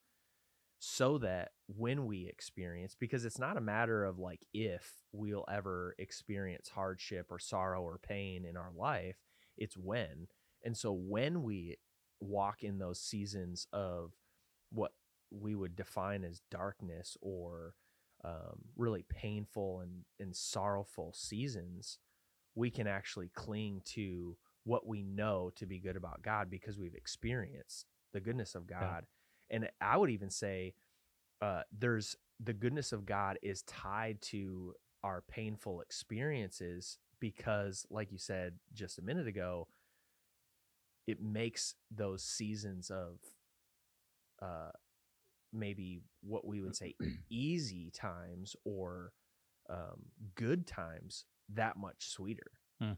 [0.80, 5.96] so that when we experience because it's not a matter of like if we'll ever
[5.98, 9.18] experience hardship or sorrow or pain in our life
[9.58, 10.28] it's when
[10.64, 11.78] and so when we
[12.20, 14.12] walk in those seasons of
[14.72, 14.92] what
[15.32, 17.76] we would define as darkness or
[18.24, 22.00] um, really painful and, and sorrowful seasons,
[22.56, 26.96] we can actually cling to what we know to be good about God because we've
[26.96, 29.06] experienced the goodness of God.
[29.50, 30.74] And I would even say
[31.42, 38.18] uh, there's the goodness of God is tied to our painful experiences because, like you
[38.18, 39.68] said just a minute ago,
[41.08, 43.20] it makes those seasons of
[44.42, 44.72] uh,
[45.54, 46.96] maybe what we would say
[47.30, 49.12] easy times or
[49.70, 50.02] um,
[50.36, 52.94] good times that much sweeter Hmm.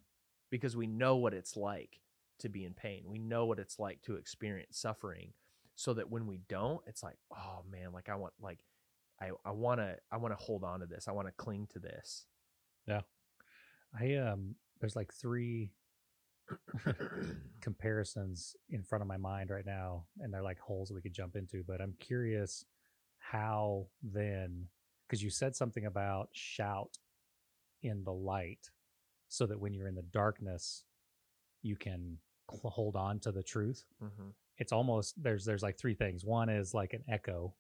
[0.49, 1.99] because we know what it's like
[2.39, 3.03] to be in pain.
[3.07, 5.33] We know what it's like to experience suffering
[5.77, 8.59] so that when we don't, it's like, oh man, like I want, like,
[9.21, 11.07] I, I want to, I want to hold on to this.
[11.07, 12.25] I want to cling to this.
[12.85, 13.01] Yeah.
[13.97, 15.71] I um there's like three
[17.61, 21.35] comparisons in front of my mind right now and they're like holes we could jump
[21.35, 22.63] into but i'm curious
[23.19, 24.65] how then
[25.05, 26.97] because you said something about shout
[27.83, 28.69] in the light
[29.27, 30.83] so that when you're in the darkness
[31.63, 34.29] you can hold on to the truth mm-hmm.
[34.59, 36.25] It's almost there's there's like three things.
[36.25, 37.53] One is like an echo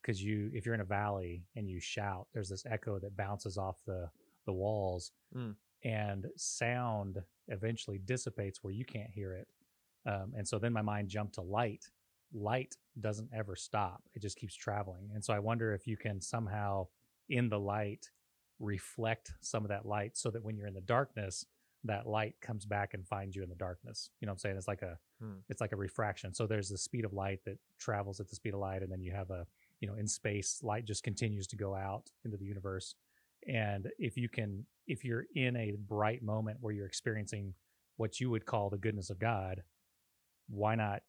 [0.00, 3.56] because you if you're in a valley and you shout there's this echo that bounces
[3.58, 4.08] off the
[4.46, 5.54] the walls Mm.
[5.84, 9.48] and sound eventually dissipates where you can't hear it
[10.06, 11.84] um, and so then my mind jumped to light.
[12.34, 14.02] Light doesn't ever stop.
[14.14, 16.86] It just keeps traveling and so i wonder if you can somehow
[17.28, 18.10] in the light
[18.58, 21.46] reflect some of that light so that when you're in the darkness
[21.84, 24.10] that light comes back and finds you in the darkness.
[24.20, 24.56] You know what i'm saying?
[24.56, 25.38] It's like a Hmm.
[25.48, 26.34] it's like a refraction.
[26.34, 29.00] So there's the speed of light that travels at the speed of light and then
[29.00, 29.46] you have a
[29.80, 32.94] you know in space light just continues to go out into the universe.
[33.46, 37.54] And if you can if you're in a bright moment where you're experiencing
[37.96, 39.62] what you would call the goodness of god
[40.48, 41.02] why not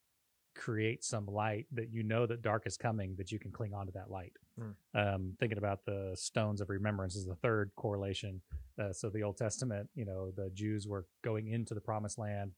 [0.55, 3.87] create some light that you know that dark is coming that you can cling on
[3.87, 4.33] to that light
[4.95, 8.41] um, thinking about the stones of remembrance is the third correlation
[8.79, 12.51] uh, so the old testament you know the jews were going into the promised land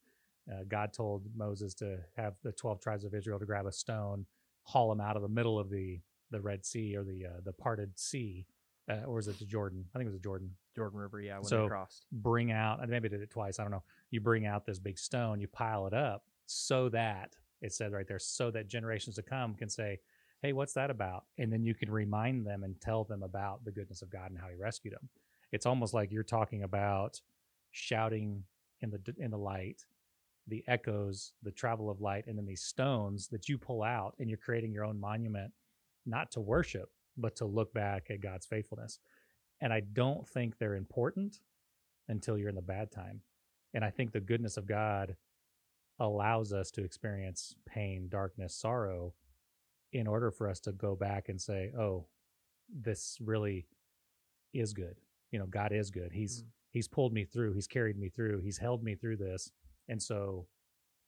[0.51, 4.25] uh, god told moses to have the 12 tribes of israel to grab a stone
[4.63, 5.99] haul them out of the middle of the
[6.31, 8.45] the red sea or the uh, the parted sea
[8.91, 11.21] uh, or was it the jordan i think it was the jordan Jordan River.
[11.21, 11.35] Yeah.
[11.37, 12.05] When So- they crossed.
[12.11, 14.99] bring out and maybe did it twice i don't know you bring out this big
[14.99, 19.21] stone you pile it up so that it said right there so that generations to
[19.21, 19.97] come can say
[20.41, 21.25] hey what's that about?
[21.37, 24.39] And then you can remind them and tell them about the goodness of god and
[24.39, 25.09] how he rescued them
[25.51, 27.21] it's almost like you're talking about
[27.71, 28.43] shouting
[28.81, 29.85] in the in the light
[30.47, 34.29] the echoes the travel of light and then these stones that you pull out and
[34.29, 35.51] you're creating your own monument
[36.05, 38.99] not to worship but to look back at god's faithfulness.
[39.61, 41.39] And i don't think they're important
[42.09, 43.21] until you're in the bad time.
[43.73, 45.15] And i think the goodness of god
[45.99, 49.13] allows us to experience pain darkness sorrow
[49.95, 52.05] in order for us to go back and say oh
[52.69, 53.67] this really
[54.53, 54.97] is good.
[55.31, 56.11] You know god is good.
[56.13, 56.47] He's Mm.
[56.71, 57.53] he's pulled me through.
[57.53, 58.39] He's carried me through.
[58.41, 59.51] He's held me through this.
[59.87, 60.47] And so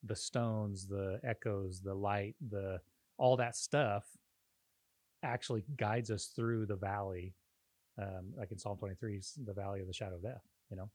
[0.04, 2.80] the stones the echoes the light the
[3.18, 4.06] all that stuff
[5.24, 7.34] actually guides us through the valley
[8.00, 10.90] um, like in psalm 23 's the valley of the shadow of death you know?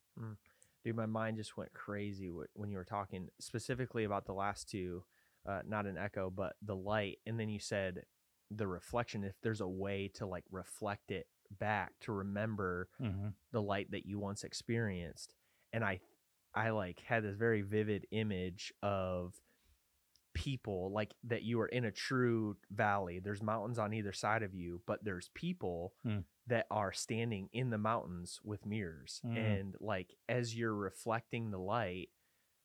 [0.85, 5.05] Dude, my mind just went crazy when you were talking specifically about the last two,
[5.49, 7.19] uh, not an echo, but the light.
[7.27, 8.03] And then you said
[8.51, 11.27] the reflection, if there's a way to like reflect it
[11.59, 13.29] back to remember mm-hmm.
[13.53, 15.35] the light that you once experienced.
[15.73, 16.01] And I,
[16.55, 19.35] I like had this very vivid image of
[20.35, 23.21] people like that you are in a true valley.
[23.21, 26.21] There's mountains on either side of you, but there's people Hmm.
[26.47, 29.21] that are standing in the mountains with mirrors.
[29.25, 29.37] Mm.
[29.37, 32.09] And like as you're reflecting the light,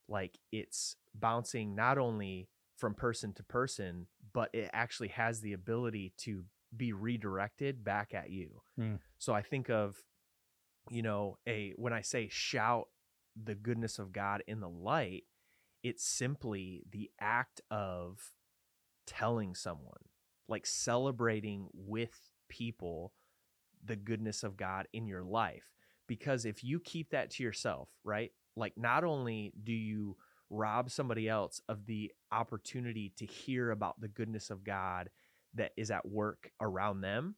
[0.07, 6.13] like it's bouncing not only from person to person, but it actually has the ability
[6.17, 8.61] to be redirected back at you.
[8.77, 8.95] Hmm.
[9.17, 9.97] So I think of,
[10.89, 12.87] you know, a when I say shout
[13.41, 15.23] the goodness of God in the light,
[15.83, 18.31] it's simply the act of
[19.05, 20.07] telling someone
[20.47, 23.13] like celebrating with people
[23.83, 25.71] the goodness of God in your life.
[26.07, 28.31] Because if you keep that to yourself, right?
[28.55, 30.17] Like, not only do you
[30.49, 35.09] rob somebody else of the opportunity to hear about the goodness of God
[35.53, 37.35] that is at work around them,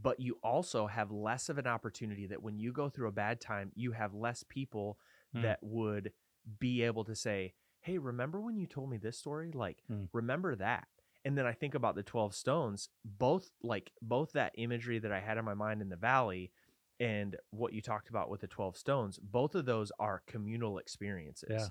[0.00, 3.40] but you also have less of an opportunity that when you go through a bad
[3.40, 4.98] time, you have less people
[5.32, 5.42] Hmm.
[5.42, 6.12] that would
[6.58, 9.52] be able to say, Hey, remember when you told me this story?
[9.52, 10.04] Like, Hmm.
[10.12, 10.88] remember that.
[11.24, 15.20] And then I think about the 12 stones, both like both that imagery that I
[15.20, 16.52] had in my mind in the valley
[16.98, 21.50] and what you talked about with the 12 stones, both of those are communal experiences.
[21.50, 21.68] Yeah.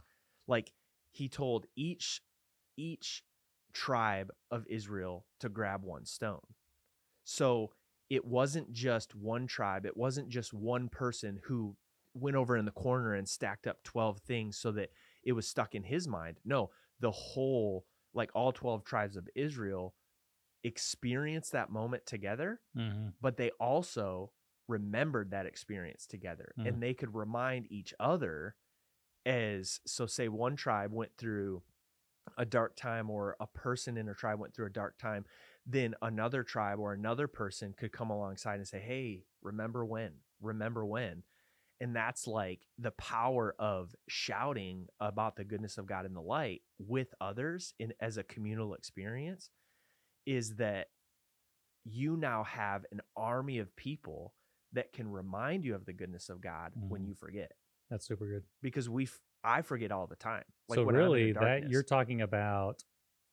[0.49, 0.73] Like
[1.11, 2.21] he told each
[2.75, 3.23] each
[3.71, 6.55] tribe of Israel to grab one stone.
[7.23, 7.73] So
[8.09, 11.77] it wasn't just one tribe, it wasn't just one person who
[12.15, 14.91] went over in the corner and stacked up 12 things so that
[15.23, 16.37] it was stuck in his mind.
[16.43, 19.93] No, the whole like all 12 tribes of Israel
[20.63, 23.13] experienced that moment together, Mhm.
[23.21, 24.33] but they also
[24.67, 26.67] remembered that experience together Mhm.
[26.67, 28.55] and they could remind each other
[29.29, 31.61] as so say one tribe went through
[32.37, 35.25] a dark time or a person in a tribe went through a dark time
[35.65, 40.13] then another tribe or another person could come alongside and say hey remember when?
[40.41, 41.23] Remember when?
[41.81, 46.61] And that's like the power of shouting about the goodness of God in the light
[46.79, 49.49] with others in as a communal experience
[50.25, 50.87] is that
[51.85, 54.33] you now have an army of people
[54.73, 57.07] that can remind you of the goodness of God when Mhm.
[57.07, 57.53] you forget
[57.89, 58.43] That's super good.
[58.61, 60.43] because we f- I forget all the time.
[60.71, 62.83] so in the really, that you're talking about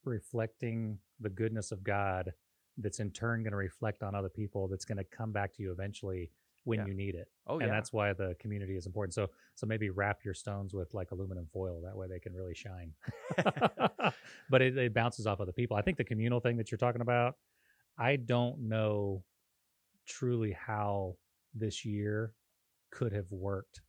[0.04, 2.32] reflecting the goodness of God,
[2.78, 4.68] that's in turn going to reflect on other people.
[4.68, 6.30] That's going to come back to you eventually
[6.64, 6.86] when Yeah.
[6.86, 7.28] you need it.
[7.46, 9.14] oh and yeah, that's why the community is important.
[9.14, 11.80] So, so maybe wrap your stones with like aluminum foil.
[11.82, 12.92] That way they can really shine.
[14.50, 15.76] but it, it bounces off other people.
[15.76, 17.34] I think the communal thing that you're talking about,
[17.98, 19.22] I don't know
[20.06, 21.16] truly how
[21.54, 22.32] this year
[22.90, 23.80] could have worked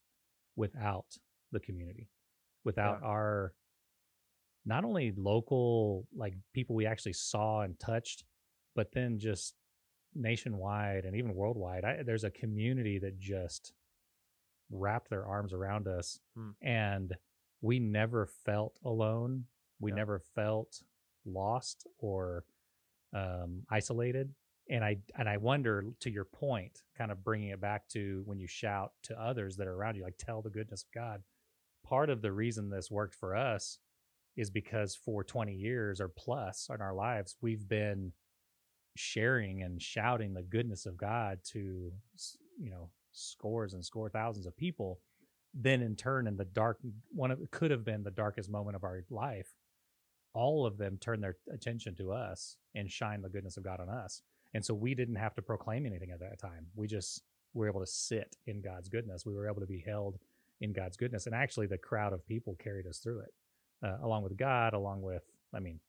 [0.57, 1.05] without
[1.53, 2.09] the community,
[2.65, 3.07] without Yeah.
[3.07, 3.53] our
[4.65, 8.25] not only local like people we actually saw and touched,
[8.75, 9.55] but then just
[10.13, 11.85] nationwide and even worldwide.
[11.85, 13.71] I, there's a community that just
[14.69, 16.51] wrapped their arms around us, Hmm.
[16.61, 17.15] and
[17.61, 19.47] we never felt alone.
[19.79, 19.95] We Yeah.
[19.95, 20.83] never felt
[21.23, 22.43] lost or
[23.13, 24.35] um, isolated.
[24.69, 28.39] And I and I wonder, to your point, kind of bringing it back to when
[28.39, 31.23] you shout to others that are around you, like tell the goodness of God.
[31.85, 33.79] Part of the reason this worked for us
[34.35, 38.11] is because for 20 years or plus in our lives, we've been
[38.95, 41.91] sharing and shouting the goodness of God to
[42.59, 44.99] you know scores and score thousands of people.
[45.53, 46.77] Then in turn, in the dark,
[47.09, 49.53] one of could have been the darkest moment of our life.
[50.33, 53.89] All of them turned their attention to us and shine the goodness of God on
[53.89, 54.21] us.
[54.53, 56.67] And so we didn't have to proclaim anything at that time.
[56.75, 59.25] We just were able to sit in God's goodness.
[59.25, 60.17] We were able to be held
[60.61, 61.25] in God's goodness.
[61.25, 63.33] And actually, the crowd of people carried us through it,
[63.83, 65.79] uh, along with God, along with, I mean,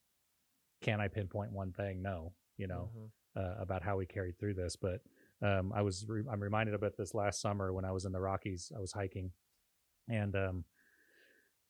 [0.82, 2.02] can I pinpoint one thing?
[2.02, 3.10] No, you know, Mhm.
[3.36, 4.76] uh, about how we carried through this.
[4.76, 5.00] But
[5.40, 8.20] um, I was re- I'm reminded about this last summer when I was in the
[8.20, 8.72] Rockies.
[8.76, 9.32] I was hiking,
[10.08, 10.64] and um,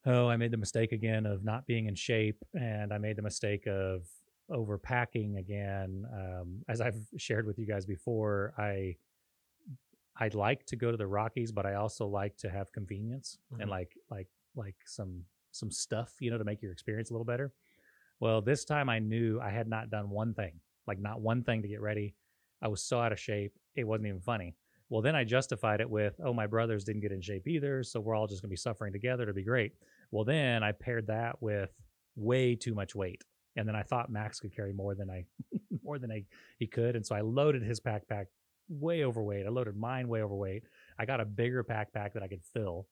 [0.06, 3.22] oh, I made the mistake again of not being in shape, and I made the
[3.22, 4.08] mistake of
[4.50, 6.06] overpacking again.
[6.12, 8.96] Um, as I've shared with you guys before, I
[10.20, 13.60] I'd like to go to the Rockies, but I also like to have convenience Mhm.
[13.60, 17.24] and like like like some some stuff, you know, to make your experience a little
[17.24, 17.52] better.
[18.20, 21.62] Well, this time I knew I had not done one thing, like not one thing
[21.62, 22.14] to get ready.
[22.60, 24.56] I was so out of shape, it wasn't even funny.
[24.88, 28.00] Well, then I justified it with, oh, my brothers didn't get in shape either, so
[28.00, 29.74] we're all just going to be suffering together to be great.
[30.10, 31.70] Well, then I paired that with
[32.16, 33.22] way too much weight,
[33.58, 35.24] and then I thought Max could carry more than I
[35.84, 36.24] more than I,
[36.58, 38.26] he could, and so I loaded his backpack
[38.68, 39.46] way overweight.
[39.46, 40.62] I loaded mine way overweight.
[40.98, 42.86] I got a bigger backpack that I could fill,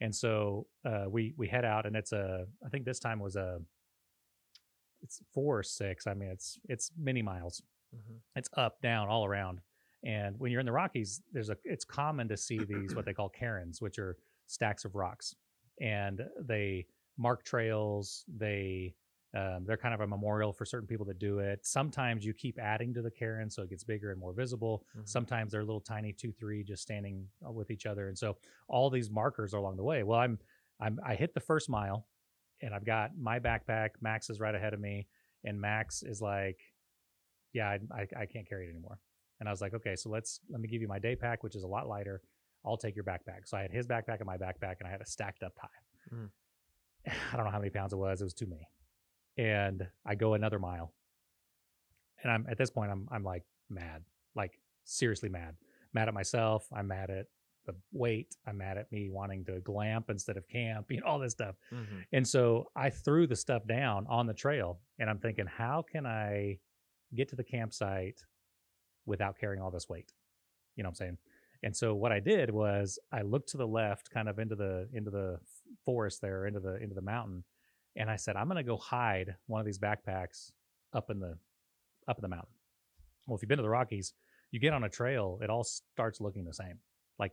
[0.00, 3.36] and so uh, we we head out, and it's a I think this time was
[3.36, 3.60] a
[5.02, 6.06] it's four or six.
[6.06, 7.62] I mean, it's it's many miles.
[7.94, 8.20] Mhm.
[8.36, 9.60] It's up, down, all around.
[10.04, 13.12] And when you're in the Rockies, there's a it's common to see these what they
[13.12, 15.34] call cairns, which are stacks of rocks,
[15.80, 16.86] and they
[17.18, 18.24] mark trails.
[18.28, 18.94] They
[19.34, 21.64] um, they're kind of a memorial for certain people that do it.
[21.64, 24.84] Sometimes you keep adding to the cairn so it gets bigger and more visible.
[24.96, 25.08] Mhm.
[25.08, 28.36] Sometimes they're little tiny two, three, just standing uh, with each other, and so
[28.68, 30.02] all these markers are along the way.
[30.02, 30.38] Well, I'm
[30.80, 32.06] I'm I hit the first mile,
[32.60, 33.90] and I've got my backpack.
[34.00, 35.06] Max is right ahead of me,
[35.44, 36.60] and Max is like,
[37.52, 38.98] "Yeah, I I, I can't carry it anymore."
[39.40, 41.56] And I was like, "Okay, so let's let me give you my day pack, which
[41.56, 42.20] is a lot lighter.
[42.66, 45.00] I'll take your backpack." So I had his backpack and my backpack, and I had
[45.00, 46.14] a stacked up high.
[46.14, 46.30] Mm.
[47.32, 48.20] I don't know how many pounds it was.
[48.20, 48.68] It was too many.
[49.38, 50.92] And I go another mile,
[52.22, 54.02] and I'm at this point I'm I'm like mad,
[54.34, 55.54] like seriously mad,
[55.94, 56.66] mad at myself.
[56.72, 57.26] I'm mad at
[57.64, 58.34] the weight.
[58.46, 61.54] I'm mad at me wanting to glamp instead of camp, you know, all this stuff.
[61.72, 62.04] Mhm.
[62.12, 66.04] And so I threw the stuff down on the trail and I'm thinking, how can
[66.04, 66.58] I
[67.14, 68.20] get to the campsite
[69.06, 70.12] without carrying all this weight?
[70.76, 71.18] You know what I'm saying?
[71.62, 74.88] And so what I did was I looked to the left, kind of into the
[74.92, 75.38] into the
[75.84, 77.44] forest there, into the into the mountain,
[77.96, 80.52] and I said, I'm gonna go hide one of these backpacks
[80.92, 81.36] up in the
[82.08, 82.54] up in the mountain.
[83.26, 84.14] Well, if you've been to the Rockies,
[84.50, 86.78] you get on a trail, it all starts looking the same.
[87.18, 87.32] Like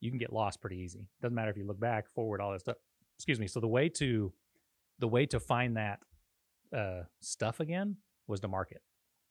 [0.00, 1.08] you can get lost pretty easy.
[1.20, 2.76] Doesn't matter if you look back, forward, all that stuff.
[3.18, 3.46] Excuse me.
[3.46, 4.32] So the way to
[4.98, 5.98] the way to find that
[6.74, 8.82] uh, stuff again was to mark it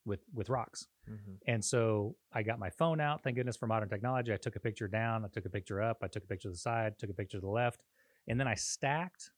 [0.06, 0.88] with with rocks.
[1.10, 1.38] Mhm.
[1.48, 3.24] And so I got my phone out.
[3.24, 4.34] Thank goodness for modern technology.
[4.34, 5.26] I took a picture down.
[5.26, 5.98] I took a picture up.
[6.04, 6.98] I took a picture to the side.
[6.98, 7.82] Took a picture to the left,
[8.28, 9.32] and then I stacked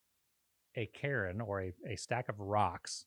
[0.78, 3.05] a cairn or a, a stack of rocks,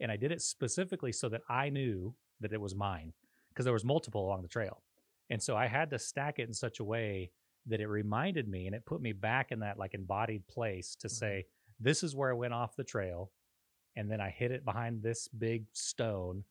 [0.00, 3.12] and I did it specifically so that I knew that it was mine
[3.48, 4.82] because there was multiple along the trail,
[5.30, 7.30] and so I had to stack it in such a way
[7.66, 11.06] that it reminded me and it put me back in that like embodied place to
[11.08, 11.12] Mhm.
[11.12, 11.46] say
[11.78, 13.30] this is where I went off the trail,
[13.96, 16.44] and then I hid it behind this big stone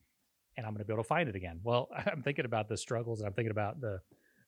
[0.56, 1.60] and I'm going to be able to find it again.
[1.62, 4.00] Well, I'm thinking about the struggles, and I'm thinking about the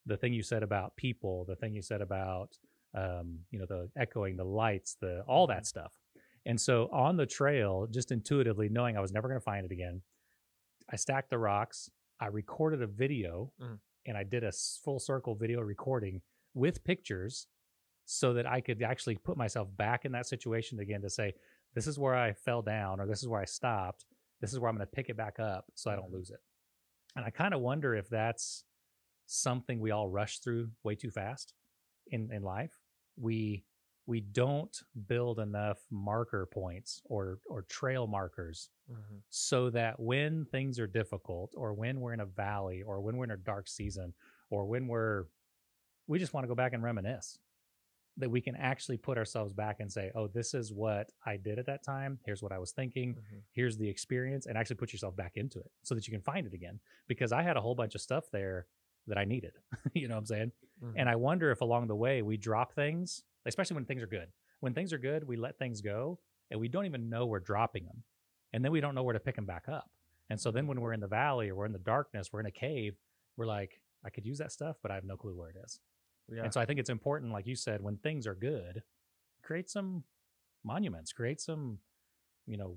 [0.07, 2.57] the thing you said about people, the thing you said about
[2.93, 5.93] um, you know the echoing, the lights, the all that stuff.
[6.45, 9.71] And so on the trail, just intuitively knowing I was never going to find it
[9.71, 10.01] again,
[10.91, 11.89] I stacked the rocks.
[12.19, 13.79] I recorded a video, Mm.
[14.05, 16.21] and I did a full circle video recording
[16.53, 17.47] with pictures,
[18.05, 21.33] so that I could actually put myself back in that situation again to say,
[21.73, 24.05] this is where I fell down, or this is where I stopped
[24.41, 26.15] this is where I'm going to pick it back up so I don't Mhm.
[26.15, 26.41] lose it.
[27.15, 28.65] And I kind of wonder if that's
[29.25, 31.53] something we all rush through way too fast
[32.07, 32.77] in, in life.
[33.15, 33.65] We
[34.07, 39.21] we don't build enough marker points or or trail markers Mhm.
[39.29, 43.23] so that when things are difficult or when we're in a valley or when we're
[43.23, 44.13] in a dark season
[44.49, 45.25] or when we're
[46.07, 47.39] we just want to go back and reminisce
[48.17, 51.57] that we can actually put ourselves back and say oh this is what i did
[51.57, 53.41] at that time here's what i was thinking Mhm.
[53.53, 56.45] here's the experience and actually put yourself back into it so that you can find
[56.45, 58.67] it again because i had a whole bunch of stuff there
[59.07, 59.57] that i needed
[59.95, 60.51] you know what i'm saying
[60.83, 60.93] Mhm.
[60.95, 64.27] and i wonder if along the way we drop things especially when things are good
[64.59, 66.19] when things are good we let things go
[66.51, 68.03] and we don't even know we're dropping them
[68.53, 69.89] and then we don't know where to pick them back up
[70.29, 72.45] and so then when we're in the valley or we're in the darkness we're in
[72.45, 72.95] a cave
[73.37, 75.79] we're like i could use that stuff but i have no clue where it is
[76.31, 76.43] yeah.
[76.43, 78.81] and so I think it's important, like you said, when things are good,
[79.43, 80.03] create some
[80.63, 81.77] monuments, create some,
[82.47, 82.75] you know,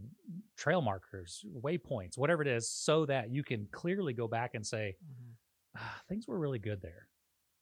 [0.56, 4.96] trail markers, waypoints, whatever it is, so that you can clearly go back and say,
[5.02, 5.32] Mhm.
[5.76, 7.08] ah, things were really good there.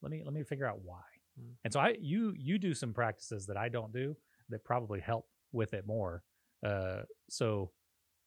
[0.02, 1.04] Let me let me figure out why.
[1.40, 1.54] Mm.
[1.64, 4.16] And so I you you do some practices that I don't do
[4.48, 6.22] that probably help with it more.
[6.64, 7.70] Uh, so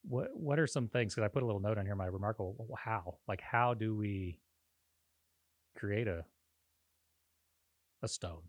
[0.02, 1.14] what what are some things?
[1.14, 4.38] Because I put a little note on here, my reMarkable how like how do we
[5.76, 6.24] create a
[8.02, 8.42] a stone?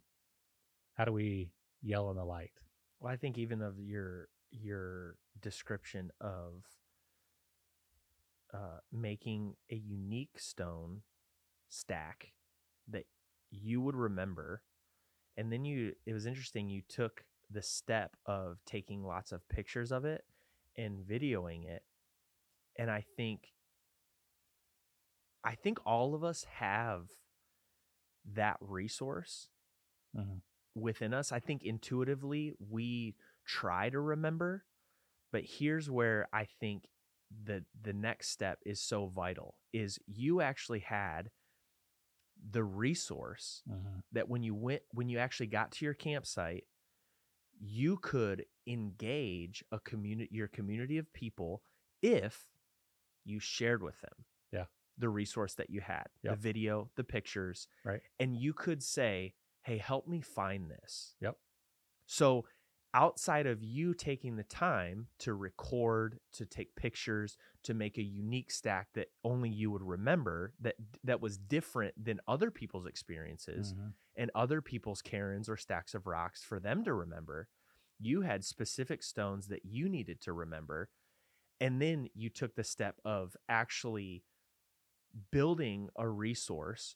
[0.94, 1.52] How do we
[1.82, 2.52] yell in the light?
[3.00, 6.64] Well, I think even of your your description of
[8.54, 11.02] uh, making a unique stone
[11.70, 12.34] stack
[12.90, 13.06] that
[13.52, 14.64] you would remember,
[15.38, 16.70] and then you it was interesting.
[16.70, 20.26] You took the step of taking lots of pictures of it
[20.78, 21.84] and videoing it,
[22.78, 23.54] and I think
[25.44, 27.10] I think all of us have
[28.34, 29.50] that resource
[30.14, 30.42] Mhm.
[30.76, 31.32] within us.
[31.32, 34.66] I think intuitively we try to remember,
[35.32, 36.86] but here's where I think
[37.46, 41.30] the the next step is so vital is you actually had
[42.50, 44.00] the resource mm-hmm.
[44.12, 46.64] that when you went when you actually got to your campsite
[47.60, 51.62] you could engage a community your community of people
[52.02, 52.48] if
[53.24, 54.66] you shared with them Yeah.
[54.98, 58.02] the resource that you had the video the pictures Right.
[58.20, 59.34] and you could say
[59.64, 61.38] hey help me find this Yep.
[62.08, 62.46] so
[62.94, 68.52] outside of you taking the time to record to take pictures to make a unique
[68.52, 73.94] stack that only you would remember that that was different than other people's experiences Mhm.
[74.16, 77.48] and other people's cairns or stacks of rocks for them to remember.
[78.00, 80.90] You had specific stones that you needed to remember.
[81.62, 84.26] And then you took the step of actually
[85.32, 86.96] building a resource.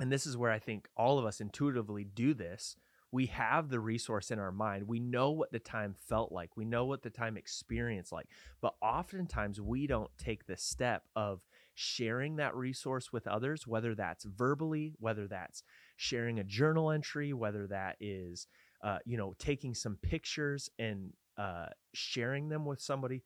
[0.00, 2.76] And this is where I think all of us intuitively do this.
[3.10, 4.86] We have the resource in our mind.
[4.86, 6.56] We know what the time felt like.
[6.56, 8.26] We know what the time experienced like.
[8.60, 11.40] But oftentimes we don't take the step of
[11.74, 15.62] sharing that resource with others, whether that's verbally, whether that's
[15.96, 18.46] sharing a journal entry, whether that is,
[18.82, 23.22] uh, you know, taking some pictures and uh, sharing them with somebody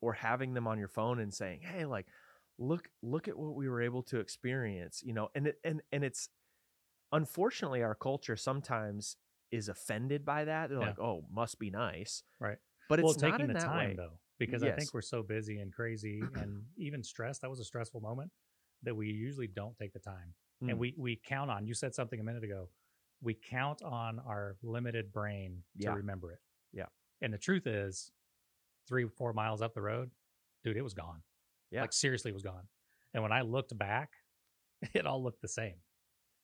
[0.00, 2.06] or having them on your phone and saying, hey, like,
[2.58, 6.02] look look at what we were able to experience you know and it, and and
[6.02, 6.30] it's
[7.12, 9.16] unfortunately our culture sometimes
[9.52, 10.86] is offended by that they're Yeah.
[10.88, 12.58] like oh must be nice Right.
[12.88, 15.02] but well, it's not taking in the that time way though, because I think we're
[15.02, 17.42] so busy and crazy and even stressed.
[17.42, 18.30] That was a stressful moment
[18.82, 20.34] that we usually don't take the time.
[20.62, 20.70] Mm.
[20.70, 21.66] And we we count on.
[21.66, 22.68] You said something a minute ago.
[23.22, 25.94] We count on our limited brain to Yeah.
[25.94, 26.40] remember it.
[26.72, 26.86] Yeah.
[27.22, 28.10] And the truth is,
[28.88, 30.10] three four miles up the road,
[30.64, 31.22] dude, it was gone.
[31.70, 31.80] Yeah.
[31.82, 32.68] Like seriously, it was gone.
[33.14, 34.10] And when I looked back,
[34.94, 35.76] it all looked the same.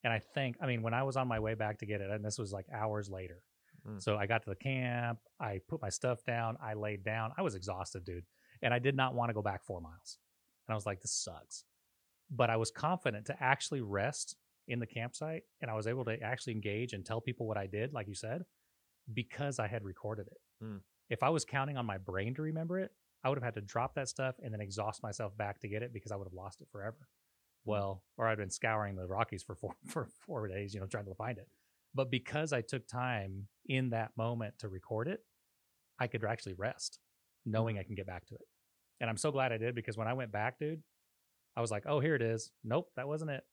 [0.05, 2.11] And I think, I mean, when I was on my way back to get it,
[2.11, 3.43] and this was like hours later.
[3.87, 4.03] Mm.
[4.03, 7.33] So I got to the camp, I put my stuff down, I laid down.
[7.37, 8.25] I was exhausted, dude.
[8.63, 10.19] And I did not want to go back four miles.
[10.67, 11.65] And I was like, this sucks.
[12.31, 14.37] But I was confident to actually rest
[14.69, 17.67] in the campsite and I was able to actually engage and tell people what I
[17.67, 18.43] did, like you said,
[19.13, 20.65] because I had recorded it.
[20.65, 20.81] Mm.
[21.11, 22.93] If I was counting on my brain to remember it,
[23.25, 25.83] I would have had to drop that stuff and then exhaust myself back to get
[25.83, 27.09] it because I would have lost it forever.
[27.65, 31.05] Well, or I'd been scouring the Rockies for four for four days, you know, trying
[31.07, 31.49] to find it.
[31.95, 35.21] But because I took time in that moment to record it,
[35.99, 36.99] I could actually rest,
[37.45, 38.47] knowing I can get back to it.
[39.01, 40.83] And I'm so glad I did because when I went back, dude,
[41.57, 42.51] I was like, oh, here it is.
[42.65, 43.45] Nope, that wasn't it.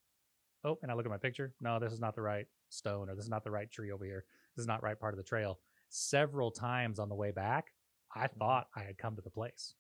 [0.64, 1.53] Oh, and I look at my picture.
[1.62, 4.05] No, this is not the right stone, or this is not the right tree over
[4.05, 4.26] here.
[4.55, 5.60] This is not right part of the trail.
[5.89, 7.74] Several times on the way back,
[8.16, 9.74] I thought I had come to the place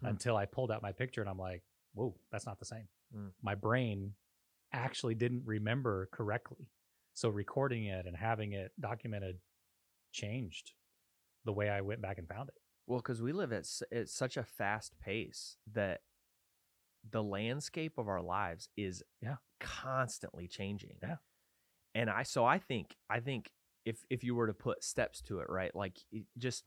[0.00, 0.06] Hmm.
[0.06, 1.62] until I pulled out my picture and I'm like,
[1.94, 2.86] whoa, that's not the same.
[3.12, 3.28] Hmm.
[3.42, 4.14] My brain
[4.72, 6.68] actually didn't remember correctly.
[7.14, 9.36] So recording it and having it documented
[10.12, 10.72] changed
[11.44, 12.54] the way I went back and found it.
[12.86, 16.00] Well, because we live at, s- at such a fast pace that
[17.10, 19.36] the landscape of our lives is Yeah.
[19.60, 20.96] constantly changing.
[21.02, 21.16] Yeah.
[21.94, 23.50] And I so I think I think
[23.84, 25.98] if if you were to put steps to it, right, like
[26.36, 26.64] just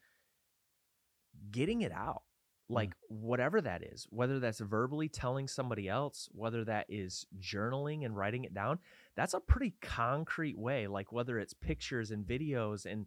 [1.51, 2.30] getting it out, Mm.
[2.71, 2.75] Mm.
[2.75, 8.15] like whatever that is, whether that's verbally telling somebody else, whether that is journaling and
[8.15, 8.79] writing it down,
[9.15, 10.87] that's a pretty concrete way.
[10.87, 13.05] Like whether it's pictures and videos and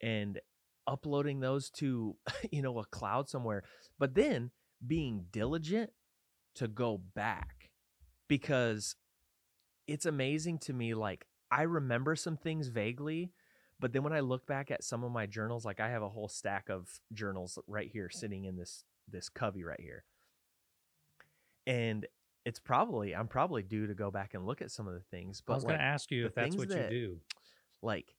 [0.00, 0.40] and
[0.86, 2.16] uploading those to
[2.50, 3.62] you know a cloud somewhere
[3.98, 4.50] but then
[4.86, 5.90] being diligent
[6.54, 7.70] to go back
[8.28, 8.96] because
[9.86, 13.30] it's amazing to me like i remember some things vaguely
[13.78, 16.08] but then when i look back at some of my journals like i have a
[16.08, 18.18] whole stack of journals right here mm.
[18.18, 20.04] sitting in this this cubby right here
[21.66, 22.06] and
[22.44, 25.42] it's probably i'm probably due to go back and look at some of the things
[25.44, 27.20] but I was like, going to ask you if that's what that- you do
[27.82, 28.14] like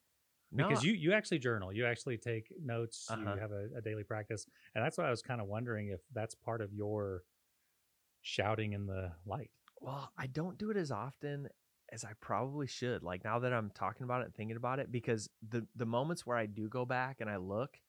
[0.54, 3.36] because no, you you actually journal, you actually take notes, Uh-huh.
[3.36, 6.02] you have a, a daily practice, and that's why I was kind of wondering if
[6.14, 7.24] that's part of your
[8.22, 9.50] shouting in the light.
[9.80, 11.48] Well, I don't do it as often
[11.94, 13.02] as I probably should.
[13.02, 16.26] Like now that I'm talking about it and thinking about it, because the the moments
[16.26, 17.80] where I do go back and I look,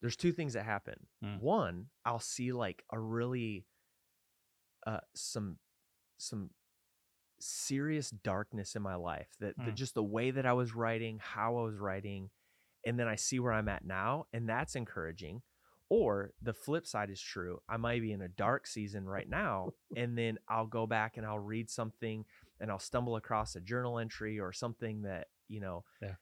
[0.00, 1.06] there's two things that happen.
[1.24, 1.40] Mm.
[1.40, 3.64] One, I'll see like a really
[4.86, 5.58] uh some
[6.18, 6.50] some
[7.40, 9.76] serious darkness in my life that, that Mm.
[9.76, 12.30] just the way that I was writing, how I was writing,
[12.84, 15.42] and then I see where I'm at now, and that's encouraging.
[15.90, 17.62] Or the flip side is true.
[17.66, 21.24] I might be in a dark season right now, and then I'll go back and
[21.24, 22.24] I'll read something
[22.60, 25.84] and I'll stumble across a journal entry or something that, you know.
[26.02, 26.16] Yeah.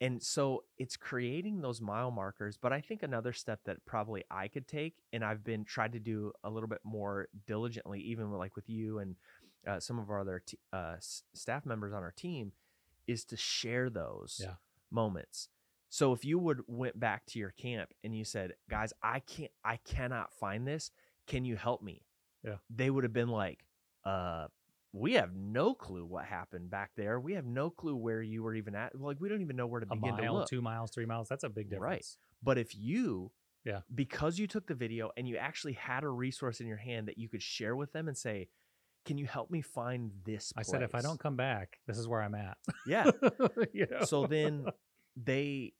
[0.00, 2.56] And so it's creating those mile markers.
[2.56, 5.98] But I think another step that probably I could take, and I've been tried to
[5.98, 9.16] do a little bit more diligently, even like with you and
[9.66, 12.52] uh, some of our other t- uh, s- staff members on our team,
[13.06, 14.54] is to share those Yeah.
[14.90, 15.48] moments.
[15.88, 19.52] So if you would went back to your camp and you said, "Guys, I can't
[19.64, 20.90] I cannot find this.
[21.26, 22.04] Can you help me?"
[22.42, 22.58] Yeah.
[22.68, 23.64] They would have been like,
[24.04, 24.48] "Uh,
[24.92, 27.20] we have no clue what happened back there.
[27.20, 28.98] We have no clue where you were even at.
[28.98, 31.06] Like we don't even know where to A begin to mile, look." two miles, three
[31.06, 31.82] miles, that's a big difference.
[31.82, 32.06] Right.
[32.42, 33.30] But if you
[33.64, 33.80] Yeah.
[33.94, 37.18] because you took the video and you actually had a resource in your hand that
[37.18, 38.48] you could share with them and say,
[39.04, 42.06] "Can you help me find this?" I said, if I don't come back, this is
[42.08, 42.56] where I'm at.
[42.86, 43.10] yeah.
[43.72, 44.04] You know?
[44.04, 44.66] so then
[45.16, 45.74] they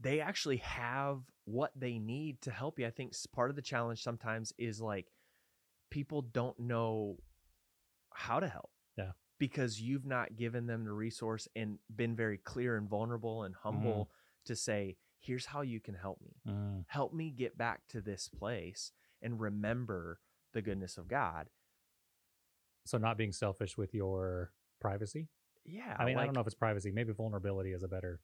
[0.00, 4.02] they actually have what they need to help you i think part of the challenge
[4.02, 5.06] sometimes is like
[5.90, 7.16] people don't know
[8.16, 9.12] how to help Yeah.
[9.38, 14.10] because you've not given them the resource and been very clear and vulnerable and humble
[14.46, 18.28] to say here's how you can help me Mm, help me get back to this
[18.28, 20.20] place and remember
[20.52, 21.48] the goodness of god
[22.84, 25.28] so not being selfish with your privacy.
[25.64, 26.90] yeah I mean, I don't know if it's privacy.
[26.90, 28.20] Maybe vulnerability is a better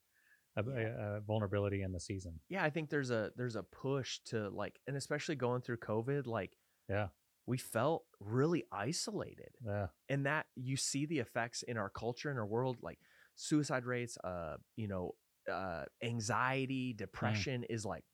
[0.56, 1.16] a, a- Yeah.
[1.16, 2.40] a vulnerability in the season.
[2.48, 6.26] yeah i think there's a there's a push to like and especially going through covid
[6.26, 6.56] like
[6.88, 7.08] Yeah.
[7.48, 9.88] We felt really isolated Yeah.
[10.08, 12.98] and that you see the effects in our culture in our world like
[13.34, 15.14] suicide rates uh you know
[15.50, 18.04] uh anxiety depression is like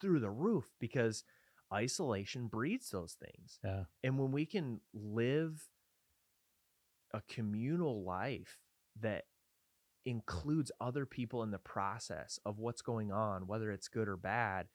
[0.00, 1.24] through the roof because
[1.72, 3.58] isolation breeds those things.
[3.64, 3.84] Yeah.
[4.04, 5.68] And when we can live
[7.14, 8.58] a communal life
[9.00, 9.24] that
[10.04, 14.68] includes other people in the process of what's going on, whether it's good or bad,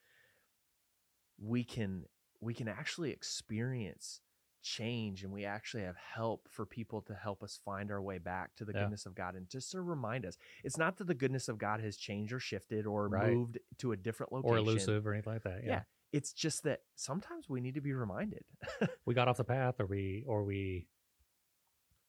[1.39, 2.05] we can
[2.41, 4.21] we can actually experience
[4.63, 8.53] change and we actually have help for people to help us find our way back
[8.55, 8.81] to the Yeah.
[8.81, 11.79] goodness of God and just to remind us it's not that the goodness of God
[11.79, 13.33] has changed or shifted or Right.
[13.33, 15.63] moved to a different location Or elusive or anything like that.
[15.63, 15.69] Yeah.
[15.69, 15.83] Yeah.
[16.11, 18.43] it's just that sometimes we need to be reminded
[19.05, 20.87] We got off the path or we or we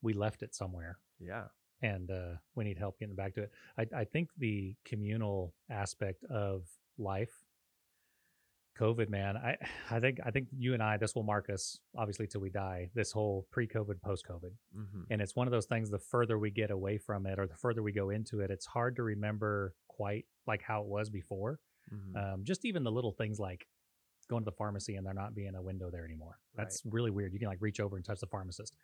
[0.02, 0.98] we left it somewhere.
[1.20, 1.48] yeah
[1.80, 3.52] and uh, we need help getting back to it.
[3.78, 6.66] I, I think the communal aspect of
[6.98, 7.30] life,
[8.78, 9.56] COVID, man, I,
[9.90, 12.90] I think I think you and I, this will mark us obviously till we die.
[12.94, 15.90] This whole pre-COVID, post-COVID, hmm and it's one of those things.
[15.90, 18.66] The further we get away from it, or the further we go into it, it's
[18.66, 21.60] hard to remember quite like how it was before.
[21.90, 23.66] hmm Um, just even the little things like
[24.28, 26.38] going to the pharmacy and there not being a window there anymore.
[26.54, 27.32] That's really weird.
[27.32, 28.74] You can like reach over and touch the pharmacist.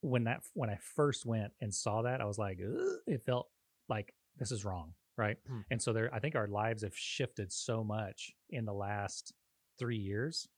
[0.00, 2.58] When that when I first went and saw that, I was like,
[3.06, 3.48] it felt
[3.88, 5.36] like this is wrong, right?
[5.46, 5.60] Hmm.
[5.70, 9.34] And so there, I think our lives have shifted so much in the last
[9.78, 10.48] three years,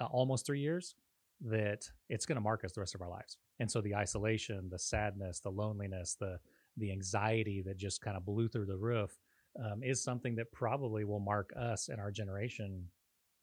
[0.00, 0.94] uh, almost three years,
[1.42, 3.36] that it's going to mark us the rest of our lives.
[3.58, 6.38] And so the isolation, the sadness, the loneliness, the
[6.78, 9.18] the anxiety that just kind of blew through the roof
[9.62, 12.88] um, is something that probably will mark us and our generation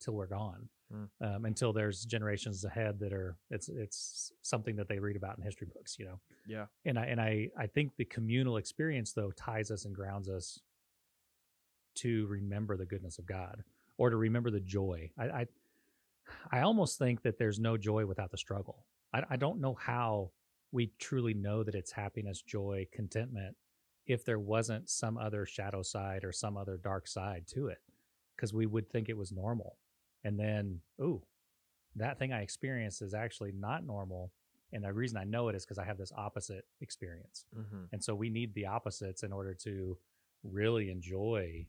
[0.00, 0.68] till we're gone.
[0.92, 1.08] Mm.
[1.20, 5.44] Um, until there's generations ahead that are it's it's something that they read about in
[5.44, 6.20] history books, you know.
[6.46, 10.28] yeah And I and I I think the communal experience though ties us and grounds
[10.28, 10.60] us
[11.96, 13.62] to remember the goodness of God
[13.98, 15.10] or to remember the joy.
[15.16, 15.46] I I,
[16.50, 18.84] I almost think that there's no joy without the struggle.
[19.12, 20.32] I, I don't know how
[20.72, 23.56] we truly know that it's happiness, joy, contentment
[24.06, 27.78] if there wasn't some other shadow side or some other dark side to it
[28.34, 29.76] because we would think it was normal.
[30.24, 31.22] And then, ooh,
[31.96, 34.32] that thing I experienced is actually not normal.
[34.72, 37.46] And the reason I know it is because I have this opposite experience.
[37.54, 39.98] hmm And so we need the opposites in order to
[40.44, 41.66] really enjoy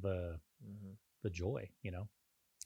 [0.00, 0.92] the hmm
[1.22, 2.08] the joy, you know.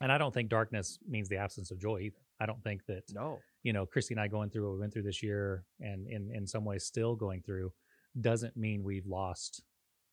[0.01, 2.23] And I don't think darkness means the absence of joy either.
[2.41, 4.93] I don't think that no you know, Christy and I going through what we went
[4.93, 7.73] through this year and in, in some ways still going through
[8.21, 9.61] doesn't mean we've lost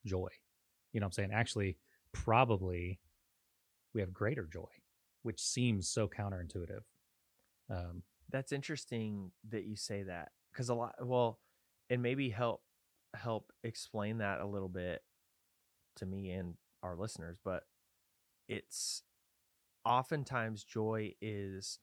[0.07, 0.29] joy.
[0.91, 1.29] You know what I'm saying?
[1.33, 1.77] Actually,
[2.13, 2.99] probably
[3.93, 4.71] we have greater joy,
[5.23, 6.81] which seems so counterintuitive.
[7.69, 11.39] Um, that's interesting that you say that because a lot well
[11.89, 12.61] and maybe help
[13.15, 15.01] help explain that a little bit
[15.97, 17.63] to me and our listeners but
[18.49, 19.03] it's
[19.85, 21.79] oftentimes joy is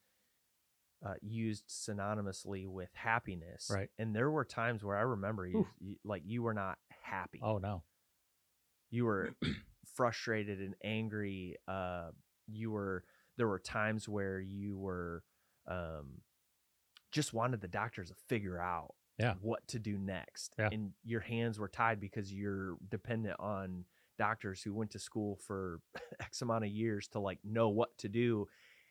[1.07, 3.88] uh, used synonymously with happiness Right.
[3.99, 7.59] and there were times where i remember you, you like you were not happy oh
[7.59, 7.82] no.
[8.91, 9.30] you were
[9.95, 12.11] frustrated and angry uh
[12.49, 13.05] you were
[13.41, 15.22] there were times where you were
[15.66, 16.20] um
[17.11, 19.34] just wanted the doctors to figure out Yeah.
[19.41, 20.68] what to do next Yeah.
[20.70, 23.84] and your hands were tied because you're dependent on
[24.18, 25.80] doctors who went to school for
[26.20, 28.47] x amount of years to like know what to do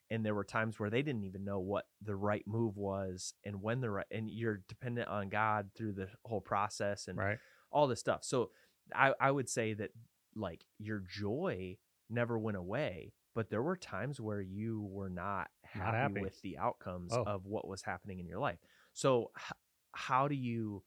[0.10, 3.62] and there were times where they didn't even know what the right move was and
[3.62, 7.38] when the right and you're dependent on god through the whole process and Right.
[7.72, 8.24] all this stuff.
[8.24, 8.50] So
[8.96, 9.92] I, I would say that
[10.36, 11.78] like your joy
[12.10, 16.20] never went away, but there were times where you were not happy, Not happy.
[16.22, 17.24] with the outcomes Oh.
[17.24, 18.60] of what was happening in your life.
[18.92, 19.54] So h-
[19.94, 20.84] how do you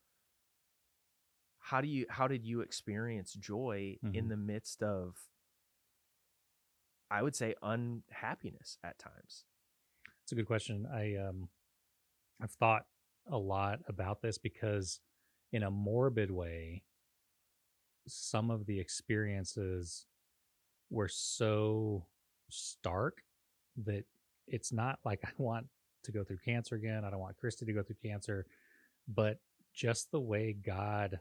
[1.61, 4.29] how do you how did you experience joy in Mhm.
[4.29, 5.17] the midst of
[7.11, 9.47] I would say unhappiness at times?
[10.25, 10.85] It's a good question.
[10.85, 11.49] I um
[12.39, 12.87] I've thought
[13.29, 15.01] a lot about this because
[15.53, 16.85] in a morbid way
[18.07, 20.07] some of the experiences
[20.91, 22.07] were so
[22.53, 23.23] stark
[23.85, 24.05] that
[24.47, 25.67] it's not like I want
[26.05, 27.05] to go through cancer again.
[27.05, 28.47] I don't want Christy to go through cancer,
[29.09, 29.39] but
[29.75, 31.19] just the way God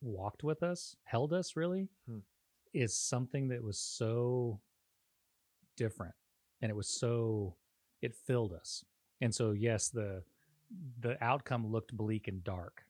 [0.00, 2.18] walked with us, held us really, Hmm.
[2.72, 4.60] is something that was so
[5.76, 6.14] different
[6.60, 7.56] and it was so
[8.02, 8.84] it filled us
[9.20, 10.22] and so yes the
[11.00, 12.84] the outcome looked bleak and dark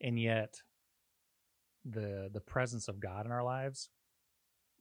[0.00, 0.60] and yet
[1.84, 3.90] the the presence of god in our lives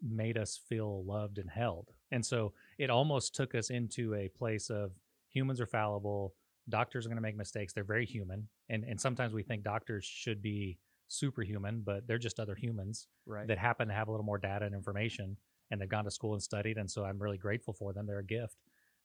[0.01, 4.69] made us feel loved and held and so it almost took us into a place
[4.69, 4.91] of
[5.29, 6.33] humans are fallible
[6.69, 10.05] doctors are going to make mistakes they're very human and and sometimes we think doctors
[10.05, 10.77] should be
[11.07, 13.47] superhuman but they're just other humans Right.
[13.47, 15.35] that happen to have a little more data and information
[15.71, 18.19] and they've gone to school and studied and so i'm really grateful for them they're
[18.19, 18.57] a gift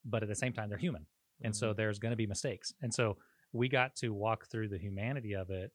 [0.05, 1.07] but at the same time they're human
[1.42, 1.76] and so Mhm.
[1.76, 3.16] there's going to be mistakes and so
[3.53, 5.72] we got to walk through the humanity of it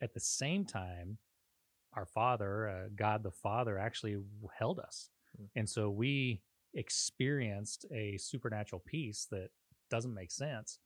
[0.00, 1.18] at the same time
[1.96, 4.16] our father uh, god the father actually
[4.58, 5.48] held us Mm.
[5.56, 6.40] and so we
[6.74, 9.50] experienced a supernatural peace that
[9.90, 10.78] doesn't make sense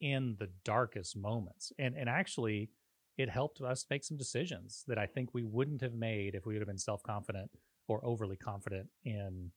[0.00, 1.72] in the darkest moments.
[1.78, 2.70] And and actually
[3.16, 6.54] it helped us make some decisions that I think we wouldn't have made if we
[6.54, 7.50] would have been self-confident
[7.88, 9.50] or overly confident in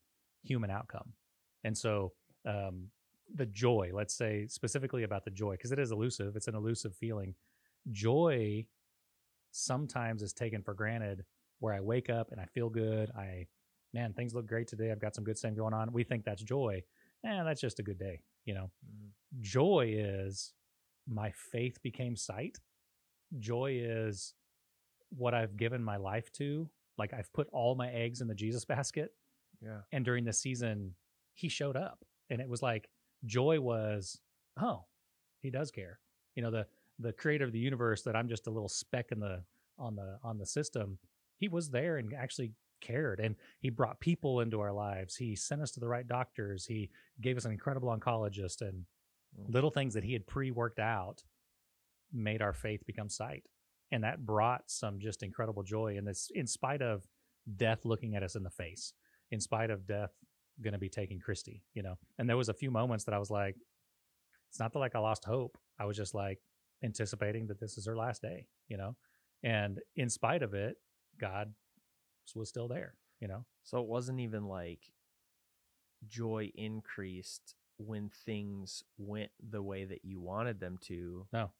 [0.43, 1.13] human outcome.
[1.63, 2.13] And so
[2.47, 2.87] um,
[3.35, 6.95] the joy, let's say specifically about the joy, because it is elusive, it's an elusive
[6.95, 7.35] feeling.
[7.91, 8.65] Joy
[9.51, 11.23] sometimes is taken for granted
[11.59, 13.11] where I wake up and I feel good.
[13.11, 13.47] I,
[13.93, 14.91] man, things look great today.
[14.91, 15.93] I've got some good stuff going on.
[15.93, 16.83] We think that's joy.
[17.23, 18.71] And that's just a good day, you know.
[18.85, 19.41] Mm-hmm.
[19.41, 20.53] Joy is
[21.07, 22.59] my faith became sight.
[23.39, 24.33] Joy is
[25.09, 26.69] what I've given my life to.
[26.97, 29.13] Like I've put all my eggs in the Jesus basket.
[29.63, 29.81] Yeah.
[29.91, 30.95] And during the season,
[31.33, 32.03] he showed up.
[32.29, 32.89] And it was like
[33.25, 34.19] joy was,
[34.59, 34.85] oh,
[35.41, 35.99] he does care.
[36.35, 36.65] You know, the
[37.01, 39.43] the creator of the universe that I'm just a little speck in the
[39.77, 40.97] on the on the system,
[41.37, 45.15] he was there and actually cared and he brought people into our lives.
[45.15, 46.65] He sent us to the right doctors.
[46.65, 46.89] He
[47.21, 48.85] gave us an incredible oncologist and
[49.39, 49.53] Mm.
[49.53, 51.23] little things that he had pre-worked out
[52.11, 53.45] made our faith become sight.
[53.91, 57.07] And that brought some just incredible joy in this in spite of
[57.55, 58.93] death looking at us in the face,
[59.31, 60.11] in spite of death
[60.61, 61.97] going to be taking Christy, you know.
[62.17, 63.55] And there was a few moments that I was like
[64.49, 65.57] it's not that like I lost hope.
[65.79, 66.39] I was just like
[66.83, 68.95] anticipating that this is her last day, you know.
[69.43, 70.77] And in spite of it,
[71.19, 71.53] God
[72.35, 73.45] was still there, you know.
[73.63, 74.91] So it wasn't even like
[76.07, 81.27] joy increased when things went the way that you wanted them to.
[81.33, 81.51] No.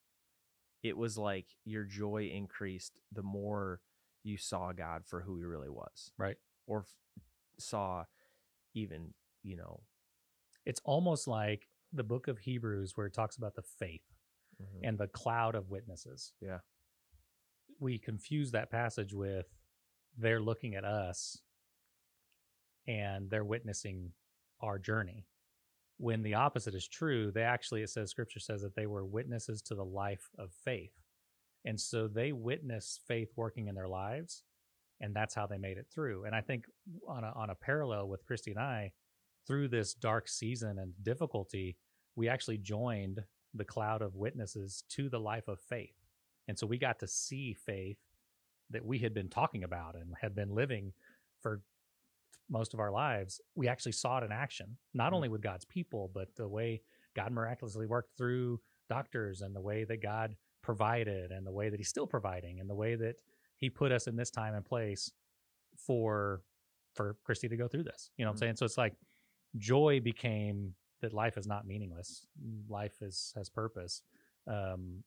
[0.83, 3.81] It was like your joy increased the more
[4.23, 6.11] you saw God for who he really was.
[6.17, 6.37] Right.
[6.67, 6.87] Or f-
[7.59, 8.05] saw
[8.73, 9.13] even,
[9.43, 9.81] you know,
[10.65, 14.10] It's almost like the book of Hebrews where it talks about the faith
[14.61, 14.85] Mm-hmm.
[14.85, 16.33] and the cloud of witnesses.
[16.41, 16.59] Yeah.
[17.79, 19.47] We confuse that passage with
[20.17, 21.37] they're looking at us
[22.87, 24.11] and they're witnessing
[24.61, 25.25] our journey.
[25.97, 29.61] When the opposite is true, they actually, it says, scripture says that they were witnesses
[29.63, 30.93] to the life of faith.
[31.63, 34.43] And so they witnessed faith working in their lives,
[34.99, 36.25] and that's how they made it through.
[36.25, 36.65] And I think
[37.07, 38.91] on a, on a parallel with Christy and I,
[39.47, 41.77] through this dark season and difficulty,
[42.15, 43.23] we actually joined
[43.53, 45.95] the cloud of witnesses to the life of faith.
[46.47, 47.97] And so we got to see faith
[48.69, 50.93] that we had been talking about and had been living
[51.41, 51.61] for
[52.49, 53.41] most of our lives.
[53.55, 55.15] We actually saw it in action, not Mm.
[55.17, 56.81] only with God's people, but the way
[57.13, 61.77] God miraculously worked through doctors and the way that God provided and the way that
[61.79, 63.21] He's still providing and the way that
[63.57, 65.11] He put us in this time and place
[65.77, 66.43] for
[66.93, 68.11] for Christy to go through this.
[68.17, 68.39] You know what I'm Mm.
[68.39, 68.55] saying?
[68.57, 68.95] So it's like
[69.57, 72.27] joy became that life is not meaningless.
[72.69, 74.03] Life is has purpose.
[74.47, 75.03] Um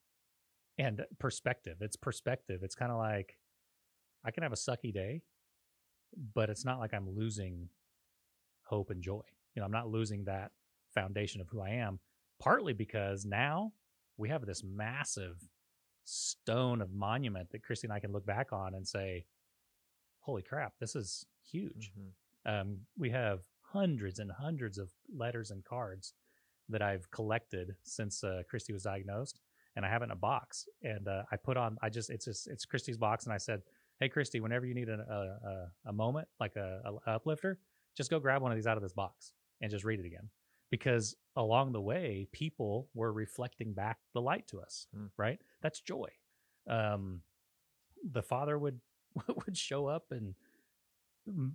[0.78, 1.76] and perspective.
[1.80, 2.60] It's perspective.
[2.62, 3.38] It's kind of like
[4.24, 5.22] I can have a sucky day,
[6.34, 7.68] but it's not like I'm losing
[8.64, 9.22] hope and joy.
[9.54, 10.50] You know, I'm not losing that
[10.92, 12.00] foundation of who I am,
[12.40, 13.72] partly because now
[14.16, 15.36] we have this massive
[16.04, 19.24] stone of monument that Christy and I can look back on and say,
[20.20, 21.92] holy crap, this is huge.
[21.96, 22.12] Mhm.
[22.46, 23.40] Um, we have
[23.74, 26.14] hundreds and hundreds of letters and cards
[26.68, 29.40] that I've collected since uh, Christy was diagnosed,
[29.76, 30.66] and I have it in a box.
[30.82, 33.62] And uh, I put on, I just, it's just, it's Christy's box, and I said,
[34.00, 37.58] "Hey, Christy, whenever you need a a, a, moment like a, a uplifter,
[37.96, 40.30] just go grab one of these out of this box and just read it again."
[40.70, 44.86] Because along the way, people were reflecting back the light to us.
[44.94, 45.06] Hmm.
[45.16, 45.40] Right?
[45.62, 46.08] That's joy.
[46.68, 47.20] Um,
[48.10, 48.80] the Father would
[49.46, 50.34] would show up and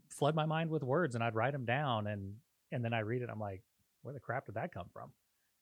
[0.09, 2.34] flood my mind with words and I'd write them down and
[2.72, 3.61] and then I read it I'm like
[4.01, 5.11] where the crap did that come from?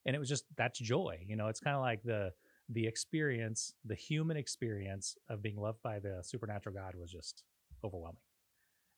[0.06, 2.32] And it was just that's joy you know it's kind of like the
[2.70, 7.44] the experience the human experience of being loved by the supernatural God was just
[7.84, 8.22] overwhelming.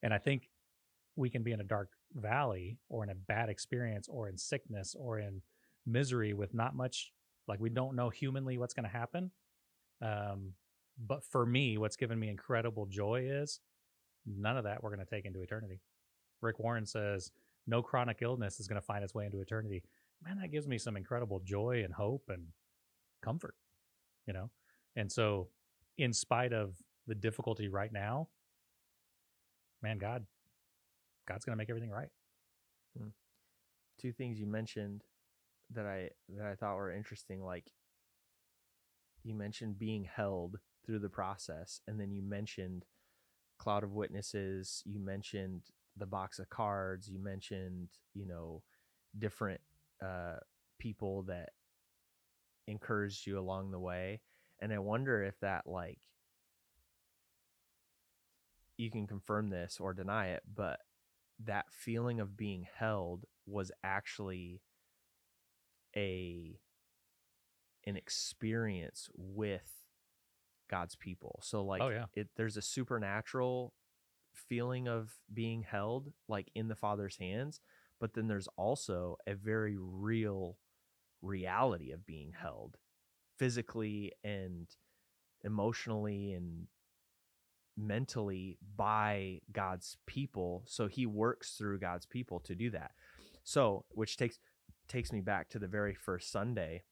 [0.04, 0.50] And I think
[1.16, 4.96] we can be in a dark valley or in a bad experience or in sickness
[4.98, 5.42] or in
[5.86, 7.12] misery with not much
[7.48, 9.32] like we don't know humanly what's going to happen.
[10.02, 10.54] Um
[11.08, 13.62] but for me what's given me incredible joy is
[14.38, 15.82] none of that we're going to take into eternity.
[16.42, 17.32] Rick Warren says
[17.68, 19.84] no chronic illness is going to find its way into eternity.
[20.24, 22.48] Man, that gives me some incredible joy and hope and
[23.22, 23.56] comfort,
[24.28, 24.50] you know?
[24.96, 25.48] And so,
[25.98, 26.76] in spite of
[27.08, 28.28] the difficulty right now,
[29.82, 30.26] man, God,
[31.28, 32.10] God's going to make everything right.
[32.98, 33.10] Hmm.
[34.00, 35.04] two things you mentioned
[35.72, 37.44] that I that I thought were interesting.
[37.44, 37.72] Like
[39.24, 42.86] you mentioned being held through the process, and then you mentioned
[43.60, 44.82] cloud of witnesses.
[44.86, 45.62] You mentioned
[45.98, 47.08] the box of cards.
[47.10, 48.64] You mentioned you know
[49.18, 49.62] different
[50.04, 50.38] uh,
[50.80, 51.50] people that
[52.68, 54.22] encouraged you along the way,
[54.60, 56.00] and I wonder if that like
[58.78, 60.80] you can confirm this or deny it, but
[61.46, 64.62] that feeling of being held was actually
[65.96, 66.60] a
[67.86, 69.79] an experience with
[70.70, 71.40] God's people.
[71.44, 72.06] So like Oh, yeah.
[72.14, 73.74] it there's a supernatural
[74.34, 77.60] feeling of being held like in the father's hands,
[78.00, 80.58] but then there's also a very real
[81.22, 82.78] reality of being held
[83.38, 84.68] physically and
[85.44, 86.68] emotionally and
[87.78, 90.64] mentally by God's people.
[90.68, 92.92] So he works through God's people to do that.
[93.44, 94.38] So, which takes
[94.88, 96.84] takes me back to the very first Sunday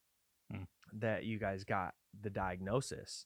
[0.52, 0.64] Hmm.
[0.94, 3.26] that you guys got the diagnosis.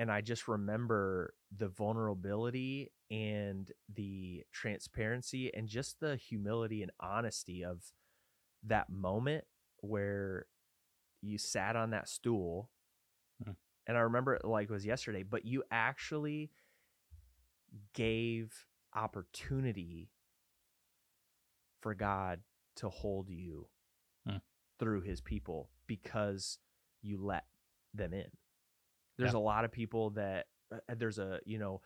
[0.00, 7.62] And I just remember the vulnerability and the transparency and just the humility and honesty
[7.62, 7.82] of
[8.62, 9.44] that moment
[9.80, 10.46] where
[11.20, 12.70] you sat on that stool.
[13.44, 13.50] Hmm.
[13.86, 16.50] And I remember it like it was yesterday, but you actually
[17.92, 20.08] gave opportunity
[21.82, 22.40] for God
[22.76, 23.68] to hold you
[24.26, 24.38] Hmm.
[24.78, 26.58] through his people because
[27.02, 27.44] you let
[27.92, 28.30] them in.
[29.20, 29.38] There's Yeah.
[29.38, 31.82] a lot of people that uh, there's a, you know,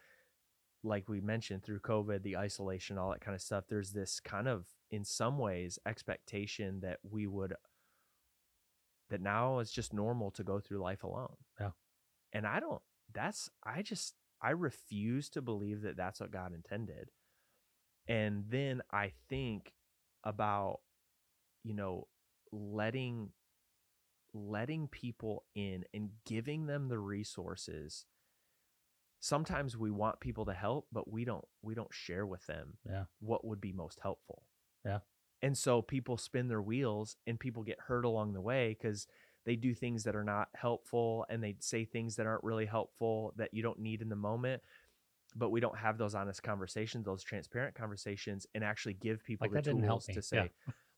[0.83, 4.47] like we mentioned through COVID, the isolation, all that kind of stuff, there's this kind
[4.47, 7.55] of, in some ways, expectation that we would,
[9.11, 11.37] that now it's just normal to go through life alone.
[11.59, 11.71] Yeah.
[12.33, 12.83] And I don't,
[13.13, 17.11] that's, I just, I refuse to believe that that's what God intended.
[18.07, 19.73] And then I think
[20.23, 20.81] about,
[21.63, 22.09] you know,
[22.53, 23.31] letting,
[24.35, 28.05] letting people in and giving them the resources
[29.21, 33.05] sometimes we want people to help but we don't we don't share with them Yeah.
[33.21, 34.43] what would be most helpful
[34.85, 34.99] Yeah.
[35.41, 39.07] and so people spin their wheels and people get hurt along the way because
[39.47, 43.33] they do things that are not helpful and they say things that aren't really helpful
[43.37, 44.63] that you don't need in the moment
[45.37, 49.53] but we don't have those honest conversations those transparent conversations and actually give people Like,
[49.53, 50.43] the that didn't help tools to Yeah.
[50.43, 50.51] say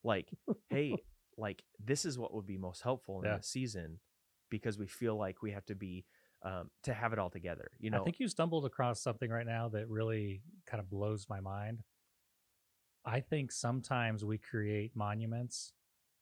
[0.03, 0.31] like
[0.71, 0.97] hey
[1.37, 3.37] like this is what would be most helpful in Yeah.
[3.37, 4.01] this season
[4.51, 6.05] because we feel like we have to be
[6.43, 9.47] um, to have it all together you know I think you stumbled across something right
[9.47, 11.83] now that really kind of blows my mind.
[13.05, 15.73] I think sometimes we create monuments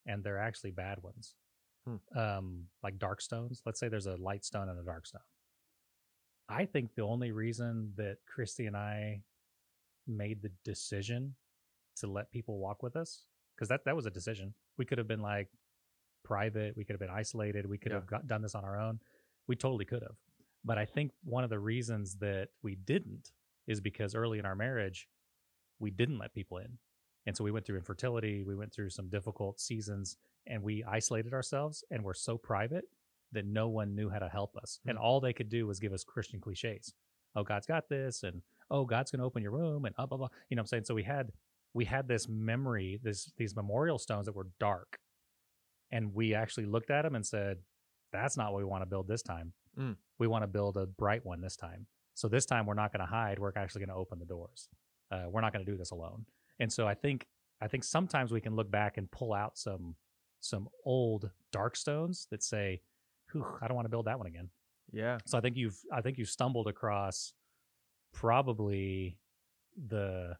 [0.07, 1.35] and they're actually bad ones.
[1.87, 2.19] Hmm.
[2.19, 3.63] Um, like dark stones.
[3.67, 5.23] Let's say there's a light stone and a dark stone.
[6.49, 9.23] I think the only reason that Christy and I
[10.07, 11.35] made the decision
[11.97, 13.25] to let people walk with us,
[13.55, 14.55] because that, that was a decision.
[14.79, 15.49] We could have been like
[16.25, 17.99] private, we could have been isolated, we could Yeah.
[17.99, 19.01] have got, done this on our own.
[19.47, 20.17] We totally could have.
[20.65, 23.33] But I think one of the reasons that we didn't
[23.67, 25.09] is because early in our marriage,
[25.79, 26.79] we didn't let people in.
[27.27, 31.33] And so we went through infertility, we went through some difficult seasons, and we isolated
[31.35, 32.85] ourselves and were so private
[33.33, 34.81] that no one knew how to help us.
[34.87, 35.03] And Mm.
[35.03, 36.95] all they could do was give us Christian cliches.
[37.35, 40.29] Oh, God's got this, and oh, God's gonna open your womb, and blah blah blah.
[40.49, 40.85] You know what I'm saying?
[40.85, 41.33] So we had
[41.75, 44.99] we had this memory, this these memorial stones that were dark.
[45.91, 47.59] And we actually looked at them and said,
[48.13, 49.53] That's not what we want to build this time.
[49.79, 49.97] Mm.
[50.19, 51.87] We want to build a bright one this time.
[52.15, 53.39] So this time we're not going to hide.
[53.39, 54.69] We're actually going to open the doors.
[55.11, 56.25] Uh, we're not going to do this alone.
[56.61, 57.27] And so I think
[57.61, 59.97] I think sometimes we can look back and pull out some
[60.41, 62.81] some old dark stones that say,
[63.33, 64.49] Whew, I don't want to build that one again.
[64.93, 67.33] yeah So I think you've I think you've stumbled across
[68.13, 69.19] probably
[69.89, 70.37] the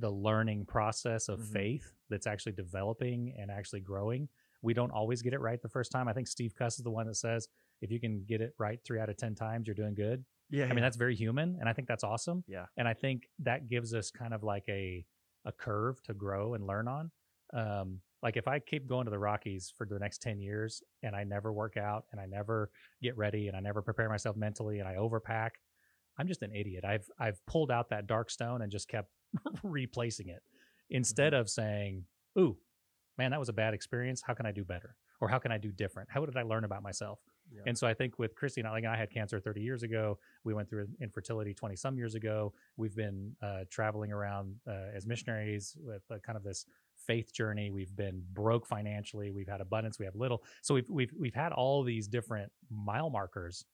[0.00, 1.52] the learning process of Mhm.
[1.52, 4.28] faith that's actually developing and actually growing.
[4.62, 6.08] We don't always get it right the first time.
[6.08, 7.48] I think Steve Cuss is the one that says
[7.80, 10.24] if you can get it right three out of ten times, you're doing good.
[10.52, 12.42] yeah I mean that's very human, and I think that's awesome.
[12.48, 15.06] yeah And I think that gives us kind of like a
[15.46, 17.10] a curve to grow and learn on.
[17.54, 21.16] Um, like if I keep going to the Rockies for the next 10 years and
[21.16, 22.70] I never work out and I never
[23.00, 25.52] get ready and I never prepare myself mentally and I overpack,
[26.18, 26.84] I'm just an idiot.
[26.84, 29.10] I've I've pulled out that dark stone and just kept
[29.62, 30.42] replacing it
[30.90, 32.04] instead of saying,
[32.38, 32.56] "Ooh,
[33.18, 34.22] man, that was a bad experience.
[34.24, 34.96] How can I do better?
[35.20, 36.08] Or how can I do different?
[36.10, 37.20] How did I learn about myself?"
[37.52, 37.62] Yeah.
[37.66, 40.18] And so I think with Christy, and I- like I had cancer 30 years ago.
[40.44, 42.52] We went through infertility 20 some years ago.
[42.76, 46.64] We've been uh, traveling around uh, as missionaries with uh, kind of this
[47.06, 47.70] faith journey.
[47.70, 49.30] We've been broke financially.
[49.32, 49.98] We've had abundance.
[49.98, 50.42] We have little.
[50.62, 53.64] So we've we've we've had all these different mile markers,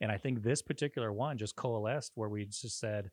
[0.00, 3.10] and I think this particular one just coalesced where we just said,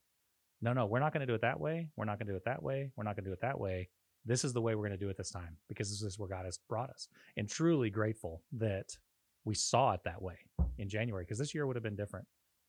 [0.64, 1.89] no, no, we're not going to do it that way.
[1.95, 2.91] We're not going to do it that way.
[2.95, 3.89] We're not going to do it that way.
[4.26, 6.30] This is the way we're going to do it this time because this is where
[6.30, 7.09] God has brought us.
[7.38, 8.97] And truly grateful that
[9.43, 10.38] we saw it that way
[10.78, 12.26] in January because this year would have been different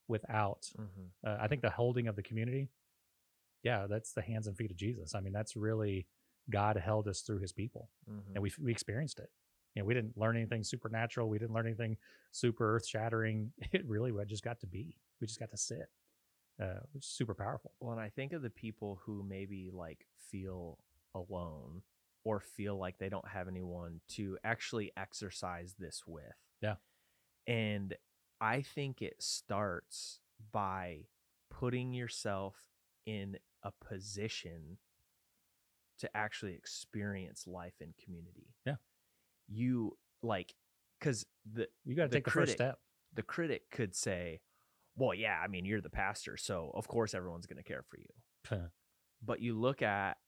[0.08, 0.68] without.
[0.76, 1.10] Mhm.
[1.24, 2.68] Uh, I think the holding of the community,
[3.62, 5.14] yeah, that's the hands and feet of Jesus.
[5.14, 6.06] I mean, that's really
[6.50, 8.34] God held us through His people, Mhm.
[8.34, 9.30] and we we experienced it.
[9.74, 11.28] You know, we didn't learn anything supernatural.
[11.28, 11.96] We didn't learn anything
[12.32, 13.52] super earth shattering.
[13.72, 14.98] It really we just got to be.
[15.20, 15.88] We just got to sit
[16.60, 17.72] uh, which is super powerful.
[17.80, 20.78] Well, and I think of the people who maybe like feel
[21.14, 21.82] alone
[22.24, 26.24] or feel like they don't have anyone to actually exercise this with.
[26.62, 26.76] Yeah.
[27.46, 27.94] And
[28.40, 30.20] I think it starts
[30.52, 31.06] by
[31.50, 32.56] putting yourself
[33.06, 34.78] in a position
[35.98, 38.54] to actually experience life in community.
[38.66, 38.76] Yeah.
[39.48, 40.54] You like
[41.00, 42.80] cuz the You got to take the first step.
[43.12, 44.40] the critic could say,
[44.96, 47.98] "Well, yeah, I mean, you're the pastor, so of course everyone's going to care for
[47.98, 48.08] you."
[49.22, 50.18] But you look at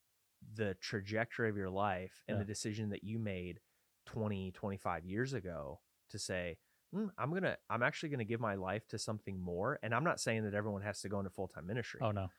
[0.55, 2.39] the trajectory of your life and Yeah.
[2.41, 3.61] the decision that you made
[4.07, 6.59] 20, 25 years ago to say,
[6.93, 9.95] "Hmm, I'm going to I'm actually going to give my life to something more." And
[9.95, 12.01] I'm not saying that everyone has to go into full-time ministry.
[12.03, 12.31] oh no,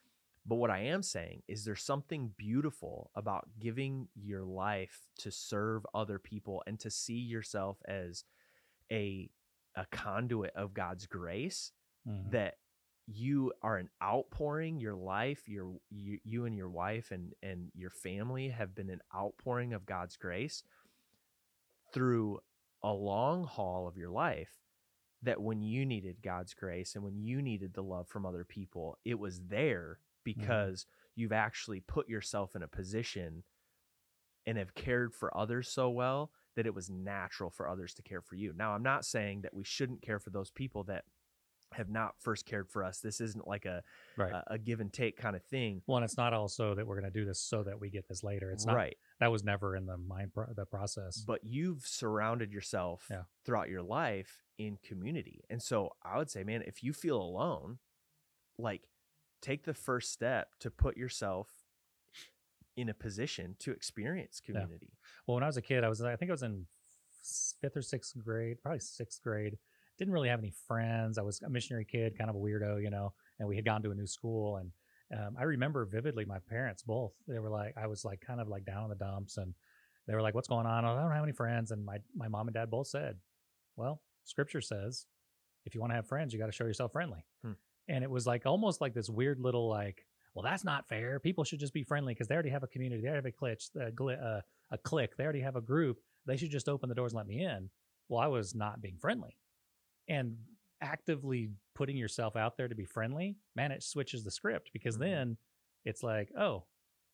[0.46, 5.86] But what I am saying is there's something beautiful about giving your life to serve
[5.94, 8.24] other people and to see yourself as
[8.92, 9.30] a
[9.76, 11.72] a conduit of God's grace
[12.08, 12.32] Mhm.
[12.32, 12.58] that
[13.08, 17.90] you are an outpouring your life your you, you and your wife and and your
[17.90, 20.64] family have been an outpouring of God's grace
[21.94, 22.40] through
[22.84, 24.60] a long haul of your life
[25.24, 28.98] that when you needed God's grace and when you needed the love from other people
[29.06, 30.86] it was there because
[31.16, 33.44] you've actually put yourself in a position
[34.46, 38.22] and have cared for others so well that it was natural for others to care
[38.22, 38.54] for you.
[38.56, 41.06] Now, I'm not saying that we shouldn't care for those people that
[41.74, 43.00] have not first cared for us.
[43.00, 43.84] This isn't like a
[44.16, 44.32] right.
[44.32, 45.82] a, a give and take kind of thing.
[45.86, 48.08] well, and it's not also that we're going to do this so that we get
[48.08, 48.52] this later.
[48.52, 48.98] It's not right.
[49.20, 51.24] that was never in the mind pro- the process.
[51.28, 53.24] But you've surrounded yourself Yeah.
[53.46, 55.44] throughout your life in community.
[55.50, 57.80] And so I would say, man, if you feel alone,
[58.58, 58.84] like
[59.42, 61.48] take the first step to put yourself
[62.76, 64.94] in a position to experience community.
[65.26, 66.66] Well, when I was a kid, I was I think I was in
[67.62, 69.58] fifth or sixth grade, probably sixth grade.
[69.98, 71.18] Didn't really have any friends.
[71.18, 73.14] I was a missionary kid, kind of a weirdo, you know.
[73.40, 74.72] And we had gone to a new school, and
[75.18, 77.14] um, I remember vividly my parents both.
[77.28, 79.54] They were like, I was like kind of like down in the dumps, and
[80.08, 82.48] they were like, "What's going on?" I don't have any friends, and my my mom
[82.48, 83.18] and dad both said,
[83.76, 85.06] "Well, Scripture says,
[85.66, 87.54] if you want to have friends, you got to show yourself friendly." Hmm.
[87.90, 91.20] And it was like almost like this weird little like, well, that's not fair.
[91.20, 93.02] People should just be friendly because they already have a community.
[93.02, 93.96] They already have a clique.
[93.96, 94.42] Gli- uh,
[94.72, 95.16] a clique.
[95.18, 95.98] They already have a group.
[96.26, 97.70] They should just open the doors and let me in.
[98.10, 99.38] Well, I was not being friendly.
[100.08, 100.38] And
[100.82, 105.00] actively putting yourself out there to be friendly, man, it switches the script because Mhm.
[105.00, 105.38] then
[105.86, 106.66] it's like, oh,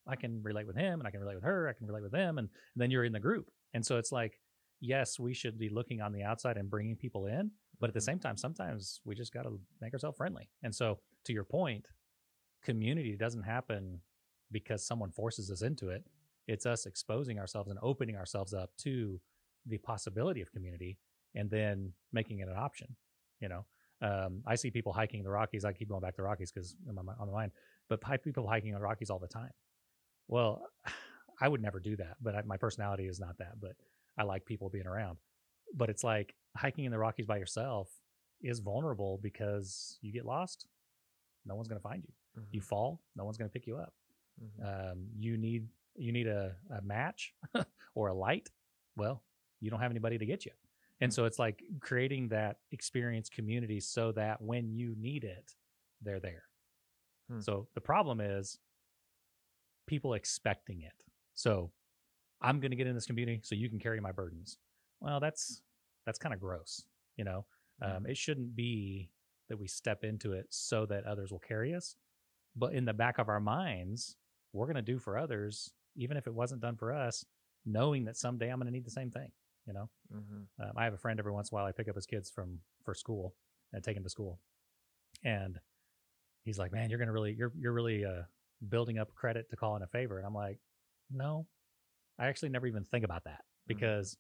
[0.06, 1.70] I can relate with him and I can relate with her.
[1.70, 2.38] I can relate with them.
[2.38, 3.52] And, then you're in the group.
[3.74, 4.42] And so it's like,
[4.82, 7.52] yes, we should be looking on the outside and bringing people in.
[7.80, 8.04] But at the Mhm.
[8.04, 10.50] same time, sometimes we just got to make ourselves friendly.
[10.62, 11.88] And so, to your point,
[12.62, 14.02] community doesn't happen
[14.52, 16.06] because someone forces us into it.
[16.48, 19.22] It's us exposing ourselves and opening ourselves up to
[19.66, 21.00] the possibility of community
[21.36, 22.96] and then making it an option.
[23.40, 23.66] You know,
[24.02, 25.66] um, I see people hiking the Rockies.
[25.66, 27.52] I keep going back to Rockies because I'm on my- mind,
[27.90, 29.52] but people hiking the Rockies all the time.
[30.28, 30.68] Well,
[31.42, 33.60] I would never do that, but I, my personality is not that.
[33.60, 33.76] But
[34.18, 35.18] I like people being around.
[35.76, 37.90] But it's like hiking in the Rockies by yourself
[38.42, 40.68] is vulnerable because you get lost.
[41.46, 42.44] No one's going to find you.
[42.52, 42.66] You Mhm.
[42.66, 43.02] fall.
[43.16, 43.94] No one's going to pick you up.
[44.42, 44.92] Mhm.
[44.92, 47.34] Um, you need you need a, a match
[47.96, 48.50] or a light.
[48.96, 49.24] Well,
[49.60, 50.52] you don't have anybody to get you.
[51.02, 55.54] And so it's like creating that experience community so that when you need it,
[56.02, 56.44] they're there.
[57.30, 57.42] Hmm.
[57.42, 58.60] So the problem is
[59.88, 60.94] people expecting it.
[61.34, 61.72] So
[62.42, 64.58] I'm going to get in this community so you can carry my burdens.
[65.00, 65.62] Well, that's
[66.06, 66.84] that's kind of gross,
[67.18, 67.46] you know.
[67.82, 69.10] Um, it shouldn't be
[69.50, 71.96] that we step into it so that others will carry us,
[72.56, 74.16] but in the back of our minds,
[74.54, 77.26] we're going to do for others, even if it wasn't done for us,
[77.66, 79.32] knowing that someday I'm going to need the same thing.
[79.66, 80.48] You know, Mhm.
[80.60, 81.66] um, I have a friend every once in a while.
[81.66, 83.36] I pick up his kids from for school
[83.72, 84.40] and take him to school,
[85.24, 85.60] and
[86.44, 88.24] he's like, "Man, you're gonna really, you're you're really uh,
[88.70, 90.60] building up credit to call in a favor." And I'm like,
[91.10, 91.48] "No,
[92.20, 94.18] I actually never even think about that because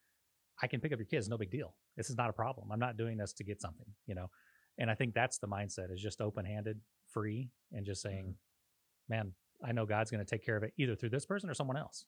[0.61, 1.75] I can pick up your kids, no big deal.
[1.97, 2.71] This is not a problem.
[2.71, 4.31] I'm not doing this to get something, you know."
[4.77, 8.37] And I think that's the mindset is just open handed, free, and just saying,
[9.09, 11.53] "Man, I know God's going to take care of it either through this person or
[11.53, 12.05] someone else.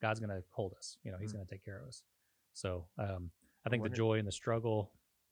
[0.00, 0.96] God's going to hold us.
[1.02, 1.36] You know, He's Mhm.
[1.38, 2.04] going to take care of us."
[2.58, 3.30] So um,
[3.64, 4.90] I think the joy and the struggle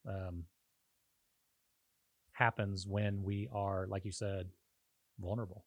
[0.09, 0.45] um,
[2.31, 4.47] happens when we are, like you said,
[5.19, 5.65] vulnerable.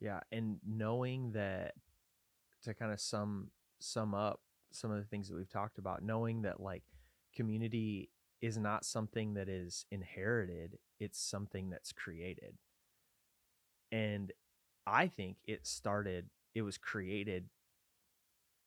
[0.00, 1.74] Yeah, and knowing that
[2.62, 4.40] to kind of sum sum up
[4.72, 6.82] some of the things that we've talked about, knowing that like
[7.36, 8.08] community
[8.40, 12.56] is not something that is inherited, it's something that's created.
[13.92, 14.32] And
[14.86, 17.50] I think it started it was created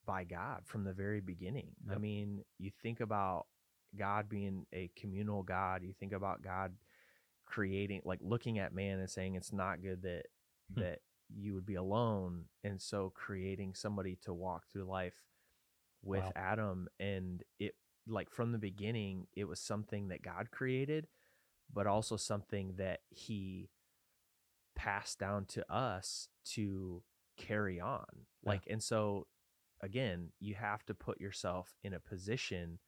[0.07, 1.75] by God from the very beginning.
[1.91, 3.45] I mean, you think about
[3.95, 6.73] God being a communal God, you think about God
[7.45, 10.23] creating like looking at man and saying it's not good that
[10.73, 10.81] Hmm.
[10.81, 10.99] that
[11.29, 15.13] you would be alone and so creating somebody to walk through life
[16.03, 16.31] with Wow.
[16.35, 21.07] Adam and it like from the beginning it was something that God created
[21.73, 23.69] but also something that he
[24.75, 27.01] passed down to us to
[27.37, 28.05] carry on
[28.43, 28.49] Yeah.
[28.51, 29.27] like and so
[29.81, 32.79] again you have to put yourself in a position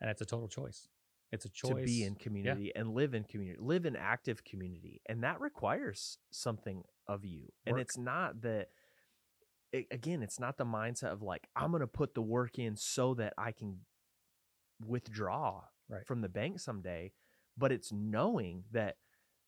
[0.00, 0.88] and it's a total choice.
[1.32, 5.00] It's a choice to be in community and live in community, live in active community,
[5.06, 7.52] and that requires something of you.
[7.66, 8.68] And it's not that.
[9.74, 12.76] a- Again, it's not the mindset of like I'm going to put the work in
[12.76, 13.80] so that I can
[14.84, 16.06] withdraw Right.
[16.06, 17.12] from the bank someday,
[17.58, 18.96] but it's knowing that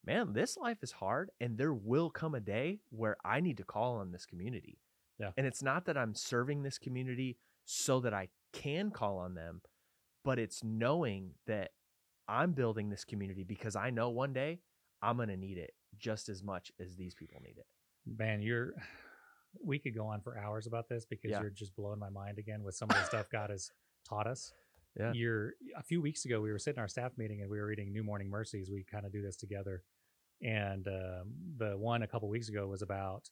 [0.04, 3.64] man, this life is hard, and there will come a day where I need to
[3.64, 4.78] call on this community.
[5.18, 5.30] Yeah.
[5.36, 9.62] And it's not that I'm serving this community so that I can call on them,
[10.24, 11.70] but it's knowing that
[12.28, 14.60] I'm building this community because I know one day
[15.02, 17.66] I'm going to need it just as much as these people need it.
[18.18, 18.72] Man, you're.
[19.64, 21.40] We could go on for hours about this because Yeah.
[21.40, 23.70] you're just blowing my mind again with some of the stuff God has
[24.06, 24.52] taught us.
[24.98, 25.12] Yeah.
[25.14, 27.64] You're a few weeks ago we were sitting in our staff meeting and we were
[27.64, 28.68] reading New Morning Mercies.
[28.70, 29.82] We kind of do this together,
[30.42, 33.30] and um, the one a couple weeks ago was about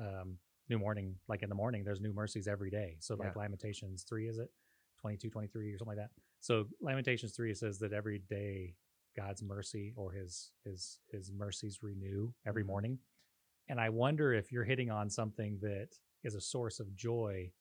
[0.00, 0.38] um,
[0.72, 1.14] New Morning.
[1.28, 2.96] Like in the morning, there's new mercies every day.
[3.00, 3.40] So like Yeah.
[3.42, 4.50] Lamentations three, is it
[5.00, 6.10] 22, 23 or something like that?
[6.40, 8.74] So Lamentations three says that every day
[9.14, 12.68] God's mercy or his his his mercies renew every Mhm.
[12.68, 12.98] morning.
[13.68, 15.90] And I wonder if you're hitting on something that
[16.22, 17.52] is a source of joy.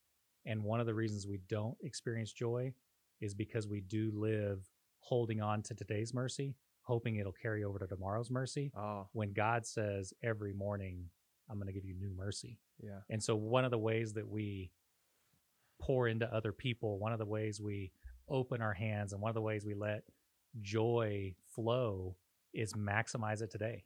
[0.45, 2.73] And one of the reasons we don't experience joy
[3.19, 4.67] is because we do live
[4.99, 8.71] holding on to today's mercy, hoping it'll carry over to tomorrow's mercy.
[8.75, 11.09] Oh, When God says every morning,
[11.49, 12.59] I'm going to give you new mercy.
[12.81, 12.99] yeah.
[13.09, 14.71] And so, one of the ways that we
[15.81, 17.91] pour into other people, one of the ways we
[18.29, 20.03] open our hands, and one of the ways we let
[20.61, 22.15] joy flow
[22.53, 23.83] is maximize it today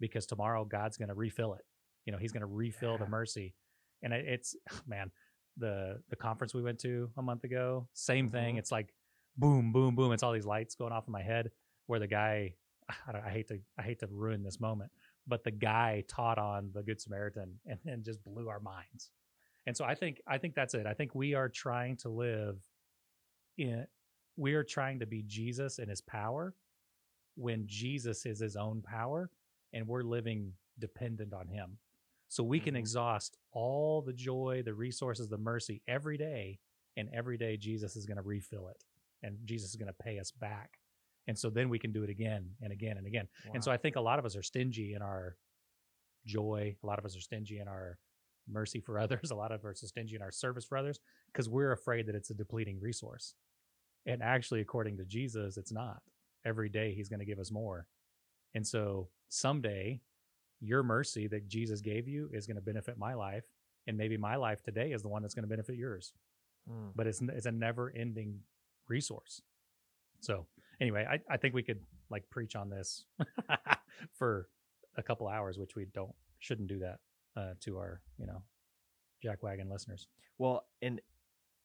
[0.00, 1.64] because tomorrow God's going to refill it.
[2.06, 3.54] You know, He's going to refill the mercy.
[4.02, 5.10] And it's, man,
[5.56, 8.56] the the conference we went to a month ago, same thing.
[8.56, 8.58] Mhm.
[8.58, 8.92] It's like
[9.36, 10.12] boom, boom, boom.
[10.12, 11.50] It's all these lights going off in my head
[11.86, 12.54] where the guy,
[13.08, 14.90] I, don't, I hate to, I hate to ruin this moment,
[15.26, 19.10] but the guy taught on the Good Samaritan and then just blew our minds.
[19.66, 20.86] And so I think I think that's it.
[20.86, 22.58] I think we are trying to live
[23.56, 23.86] in
[24.36, 26.54] we are trying to be Jesus in his power
[27.36, 29.30] when Jesus is his own power
[29.72, 31.78] and we're living dependent on him.
[32.28, 32.78] So we can Mhm.
[32.78, 36.58] exhaust all the joy, the resources, the mercy every day
[36.96, 38.84] and every day Jesus is going to refill it
[39.22, 40.80] and Jesus is going to pay us back.
[41.26, 43.28] And so then we can do it again and again and again.
[43.54, 45.36] And so I think a lot of us are stingy in our
[46.26, 46.76] joy.
[46.82, 47.98] A lot of us are stingy in our
[48.48, 49.30] mercy for others.
[49.30, 51.00] A lot of us are stingy in our service for others
[51.32, 53.34] because we're afraid that it's a depleting resource.
[54.06, 56.02] And actually, according to Jesus, it's not.
[56.44, 57.86] Every day he's going to give us more.
[58.54, 60.00] And so someday,
[60.60, 63.44] your mercy that Jesus gave you is going to benefit my life.
[63.86, 66.12] And maybe my life today is the one that's going to benefit yours
[66.70, 66.92] Mm.
[66.96, 68.38] but it's it's a never ending
[68.88, 69.42] resource.
[70.20, 70.46] So
[70.80, 73.04] anyway, I, I think we could like preach on this
[74.12, 74.48] for
[74.96, 76.98] a couple hours, which we don't shouldn't do that
[77.36, 78.42] uh, to our you know
[79.24, 80.08] jackwagon listeners.
[80.38, 81.00] Well, and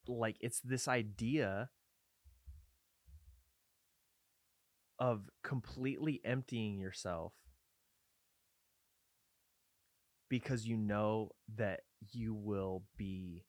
[0.08, 1.70] like it's this idea
[4.98, 7.34] of completely emptying yourself
[10.30, 11.82] because you know that
[12.12, 13.46] you will be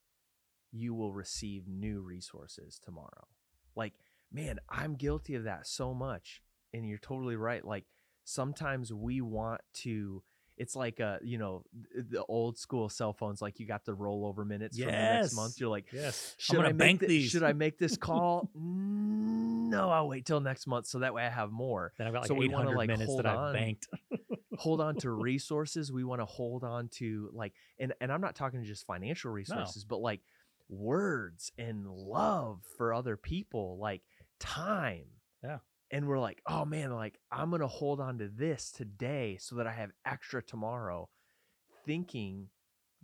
[0.72, 3.26] you will receive new resources tomorrow.
[3.74, 3.94] Like,
[4.32, 6.42] man, I'm guilty of that so much.
[6.72, 7.64] And you're totally right.
[7.64, 7.84] Like
[8.24, 10.22] sometimes we want to
[10.56, 14.46] it's like uh you know the old school cell phones like you got the rollover
[14.46, 17.30] minutes from the next month you're like Yes, should I make these.
[17.30, 18.50] should I make this call?
[18.54, 21.92] no, I'll wait till next month so that way I have more.
[21.96, 23.46] Then I've got like so we wanna, 800 like, minutes that on.
[23.46, 23.88] I've banked.
[24.58, 25.90] hold on to resources.
[25.90, 29.84] We want to hold on to like and and I'm not talking just financial resources,
[29.84, 30.20] but like
[30.68, 34.02] words and love for other people, like
[34.40, 35.06] time.
[35.44, 35.58] Yeah.
[35.92, 39.56] And we're like, "Oh man, like I'm going to hold on to this today so
[39.56, 41.08] that I have extra tomorrow."
[41.86, 42.48] Thinking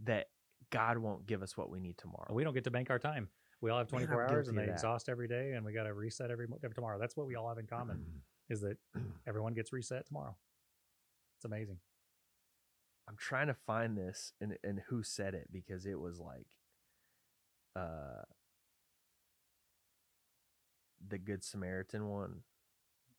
[0.05, 0.27] that
[0.71, 2.33] God won't give us what we need tomorrow.
[2.33, 3.29] we don't get to bank our time.
[3.61, 4.73] We all have 24 I'm hours and they that.
[4.73, 6.99] exhaust every day, and we got to reset every, every tomorrow.
[6.99, 8.05] That's what we all have in common
[8.51, 8.77] is that
[9.27, 10.37] everyone gets reset tomorrow.
[11.39, 11.79] It's amazing.
[13.09, 16.47] I'm trying to find this and and who said it because it was like
[17.77, 18.23] uh
[21.09, 22.41] the good Samaritan one.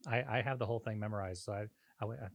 [0.08, 1.66] I, I have the whole thing memorized, so I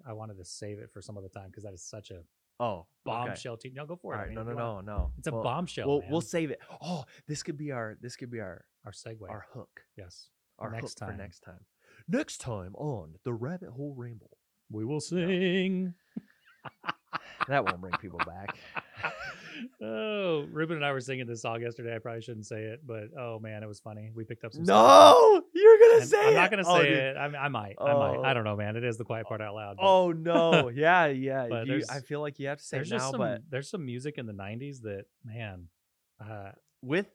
[0.05, 2.21] I wanted to save it for some other time because that is such a
[2.61, 2.87] Oh, okay.
[3.05, 3.57] bombshell.
[3.57, 4.25] Te- no, go for All it.
[4.25, 5.13] I mean, no, no, no, want- no.
[5.19, 5.87] It's a Well, bombshell.
[5.89, 6.11] We'll man.
[6.11, 6.61] we'll save it.
[6.81, 9.29] Oh, this could be our this could be our our segue.
[9.29, 9.83] our hook.
[9.97, 10.29] yes.
[10.59, 11.65] Our Next hook for next time.
[12.09, 14.37] Next time on the Rabbit Hole Ramble.
[14.71, 15.95] We will sing.
[17.49, 18.57] That won't bring people back.
[19.83, 21.95] Oh, Ruben and I were singing this song yesterday.
[21.95, 24.11] I probably shouldn't say it, but oh man, it was funny.
[24.15, 24.65] We picked up some.
[24.65, 26.99] No, you're gonna And say I'm not gonna Oh, say dude.
[26.99, 27.17] it.
[27.17, 27.77] I, I might.
[27.81, 28.17] I might.
[28.19, 28.23] Oh.
[28.23, 28.77] I don't know, man.
[28.77, 29.77] It is the quiet part out loud.
[29.79, 31.47] but Oh no, yeah, yeah.
[31.65, 33.19] You, I feel like you have to say now, some.
[33.19, 35.69] but There's some music in the '90s that, man.
[36.21, 36.53] Uh,
[36.83, 37.07] with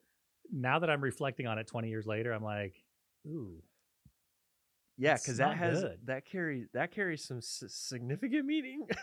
[0.51, 2.75] now that I'm reflecting on it 20 years later, I'm like,
[3.25, 3.61] ooh,
[4.97, 5.99] yeah, because that has good.
[6.05, 8.87] that carries that carries some s- significant meaning.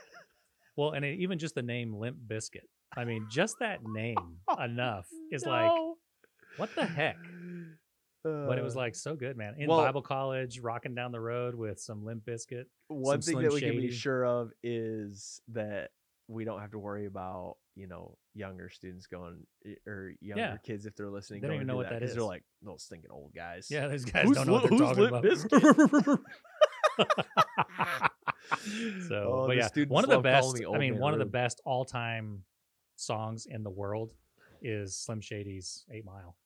[0.76, 2.66] Well, and it, even just the name Limp Bizkit.
[2.96, 4.16] I mean, just that name
[4.62, 5.70] enough is like,
[6.56, 7.16] what the heck?
[8.22, 9.54] But it was Uh, like so good, man.
[9.58, 12.64] In well- Bible college, rocking down the road with some Limp Bizkit.
[12.88, 15.90] one thing that we can be sure of is that
[16.26, 19.46] we don't have to worry about you know younger students going
[19.86, 21.42] or younger kids if they're listening.
[21.42, 22.14] They don't even know what that is.
[22.14, 23.68] They're like those stinking old guys.
[23.70, 25.24] Yeah, those guys Who's don't know what they're who's talking Limp
[26.06, 26.20] about.
[29.08, 30.56] so, Oh, but yeah, one of the best.
[30.72, 32.44] I mean, Man one of the best all-time
[32.96, 34.12] songs in the world
[34.62, 36.36] is Slim Shady's Eight Mile.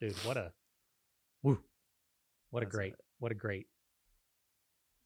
[0.00, 0.52] Dude, what a
[1.42, 1.58] woo!
[2.50, 3.66] What a That's great, what a great.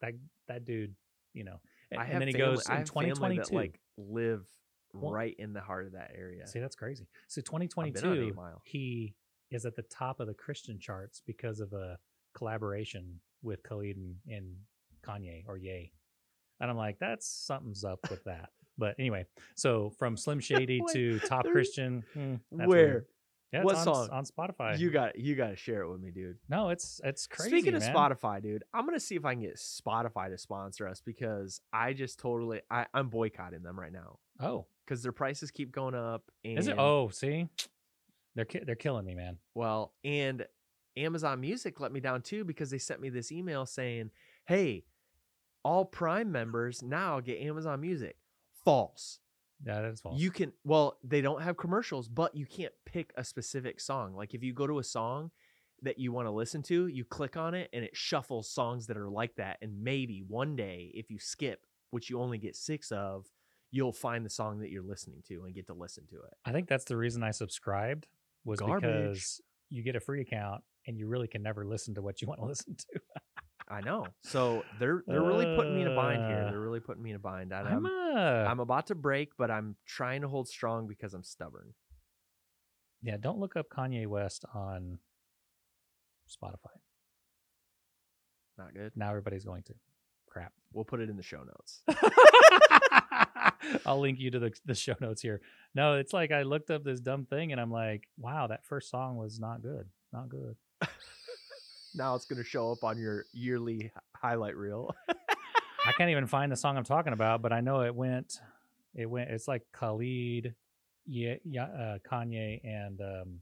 [0.01, 0.15] That
[0.49, 0.95] that dude,
[1.35, 1.61] you know,
[1.91, 3.55] and, I and then he family- goes in have family 2022.
[3.57, 4.47] like live
[4.93, 6.47] Well- right in the heart of that area.
[6.47, 7.07] See, that's crazy.
[7.29, 8.35] So Eight 2022,
[8.65, 9.15] he
[9.51, 11.99] is at the top of the Christian charts because of a
[12.35, 14.57] collaboration with Khalid and, and
[15.03, 15.93] Kanye or Ye.
[16.61, 18.51] And I'm like, that's something's up with that.
[18.79, 19.27] But anyway,
[19.57, 23.07] so from Slim Shady Wait, to top there's- Christian, hmm, that's Where?
[23.53, 24.09] Yeah, it's What on, song?
[24.11, 24.79] on Spotify?
[24.79, 26.37] You got you got to share it with me, dude.
[26.51, 27.49] no, it's it's crazy.
[27.49, 27.95] Speaking of man.
[27.95, 31.95] Spotify, dude, I'm gonna see if I can get Spotify to sponsor us because I
[31.95, 36.25] just totally I, I'm boycotting them right now oh, because their prices keep going up.
[36.45, 36.77] And, is it?
[36.79, 37.49] Oh, see,
[38.35, 39.39] they're ki- they're killing me, man.
[39.55, 40.45] well, and
[40.99, 44.11] Amazon Music let me down too because they sent me this email saying,
[44.47, 44.85] "Hey,
[45.65, 48.17] all Prime members now get Amazon Music."
[48.69, 49.21] False.
[49.67, 50.21] Yeah, that's false.
[50.21, 54.15] You can well, they don't have commercials, but you can't pick a specific song.
[54.15, 55.31] Like if you go to a song
[55.83, 58.97] that you want to listen to, you click on it and it shuffles songs that
[58.97, 59.59] are like that.
[59.63, 63.27] And maybe one day, if you skip, which you only get six of,
[63.71, 66.35] you'll find the song that you're listening to and get to listen to it.
[66.45, 68.07] I think that's the reason I subscribed
[68.45, 68.83] was Garbage.
[68.83, 69.41] because
[69.71, 72.41] you get a free account and you really can never listen to what you want
[72.41, 73.01] to listen to.
[73.71, 74.07] I know.
[74.23, 76.45] So they're they're really putting me in a bind here.
[76.47, 77.53] Uh, They're really putting me in a bind.
[77.53, 81.13] And I'm, I'm, uh, I'm about to break, but I'm trying to hold strong because
[81.13, 81.75] I'm stubborn.
[83.03, 84.99] yeah, don't look up Kanye West on
[86.29, 86.79] Spotify.
[88.57, 88.93] Not good.
[88.97, 89.75] Now everybody's going to.
[90.27, 90.53] Crap.
[90.73, 91.83] We'll put it in the show notes.
[93.87, 95.41] I'll link you to the, the show notes here.
[95.75, 98.91] No, it's like I looked up this dumb thing and I'm like, wow, that first
[98.91, 99.87] song was not good.
[100.13, 100.57] Not good.
[101.95, 104.95] Now it's going to show up on your yearly highlight reel.
[105.87, 108.41] I can't even find the song I'm talking about, but I know it went.
[108.95, 109.31] It went.
[109.31, 110.55] It's like Khalid,
[111.07, 113.41] yeah, yeah, uh, Kanye, and um,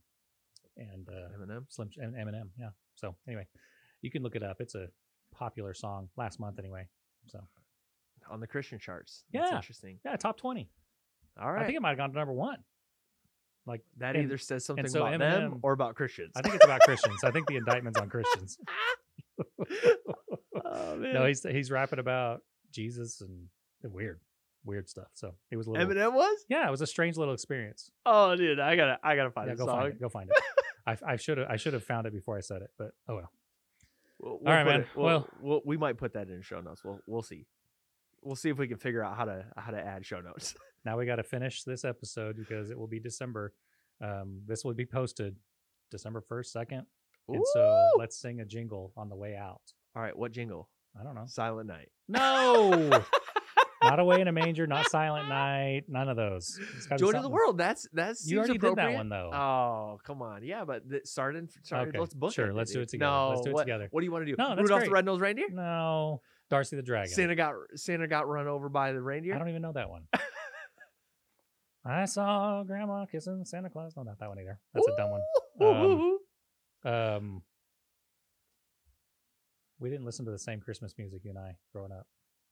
[0.77, 1.65] and uh, Eminem.
[1.69, 2.49] Slim and Eminem.
[2.59, 2.71] Yeah.
[2.95, 3.47] So anyway,
[4.03, 4.59] you can look it up.
[4.61, 4.89] It's a
[5.35, 6.87] popular song last month anyway.
[7.27, 7.41] So
[8.31, 9.25] on the Christian charts.
[9.33, 9.57] That's Yeah.
[9.57, 9.99] interesting.
[10.05, 10.69] yeah, top twenty.
[11.41, 11.63] All right.
[11.63, 12.59] I think it might have gone to number one.
[13.67, 16.33] Like that and- either says something so about them or about Christians.
[16.37, 17.25] I think it's about Christians.
[17.25, 18.59] I think the indictment's on Christians.
[20.65, 21.15] oh, man.
[21.15, 23.49] No, he's he's rapping about Jesus and
[23.83, 24.21] weird,
[24.65, 25.09] weird stuff.
[25.15, 25.87] So it was a little.
[25.87, 26.45] Eminem was?
[26.49, 27.91] Yeah, it was a strange little experience.
[28.05, 29.81] Oh, dude, I gotta, I gotta find yeah, go song.
[29.81, 30.01] find it.
[30.01, 30.43] Go find it.
[30.87, 33.17] I I should have I should have found it before I said it, but oh
[33.17, 33.31] well.
[34.19, 34.81] We'll, right, put man.
[34.81, 36.83] it- we'll, Well- we'll, we might put that in show notes.
[36.83, 37.45] We'll, we'll see.
[38.27, 40.55] We'll see if we can figure out how to, how to add show notes.
[40.85, 43.53] Now we got to finish this episode because it will be December.
[44.01, 45.35] Um, this will be posted
[45.91, 46.87] December first, second,
[47.29, 49.63] and so let's sing a jingle on the way out.
[49.97, 50.69] all right, what jingle?
[50.97, 51.25] I don't know.
[51.27, 51.89] Silent Night.
[52.07, 53.03] No,
[53.83, 56.57] not away in a manger, not Silent Night, none of those.
[56.77, 57.59] It's gotta be Joy to the world.
[57.59, 59.33] That's that's You already did that one though.
[59.35, 60.45] Oh, come on.
[60.45, 63.11] Yeah, but th- starting, starting Okay, let's book sure, it, let's do it together.
[63.11, 63.89] No, Let's do it what, together.
[63.91, 64.37] What do you want to do?
[64.39, 64.91] No, Rudolph the.
[64.91, 65.49] Red-Nosed Reindeer?
[65.51, 67.13] no, Darcy the Dragon.
[67.13, 69.35] Santa got Santa got run over by the reindeer.
[69.35, 70.07] I don't even know that one.
[71.85, 73.95] I saw Grandma kissing Santa Claus.
[73.97, 74.59] No, not that one either.
[74.75, 75.21] That's a dumb one.
[75.63, 76.19] Ooh.
[76.85, 77.43] Um,
[79.79, 82.07] we didn't listen to the same Christmas music you and I growing up.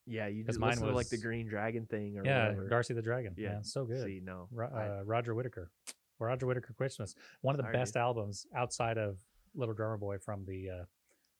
[0.06, 2.68] yeah, you just mine listen to like the Green Dragon thing or yeah, whatever.
[2.68, 3.34] Darcy the Dragon.
[3.36, 4.04] Yeah, Yeah, so good.
[4.04, 4.68] See, no, Ro-
[5.00, 5.70] uh, Roger Whittaker.
[6.20, 7.14] Roger Whittaker Christmas.
[7.40, 8.00] One of the Sorry, best dude.
[8.02, 9.18] albums outside of
[9.54, 10.84] Little Drummer Boy from the uh,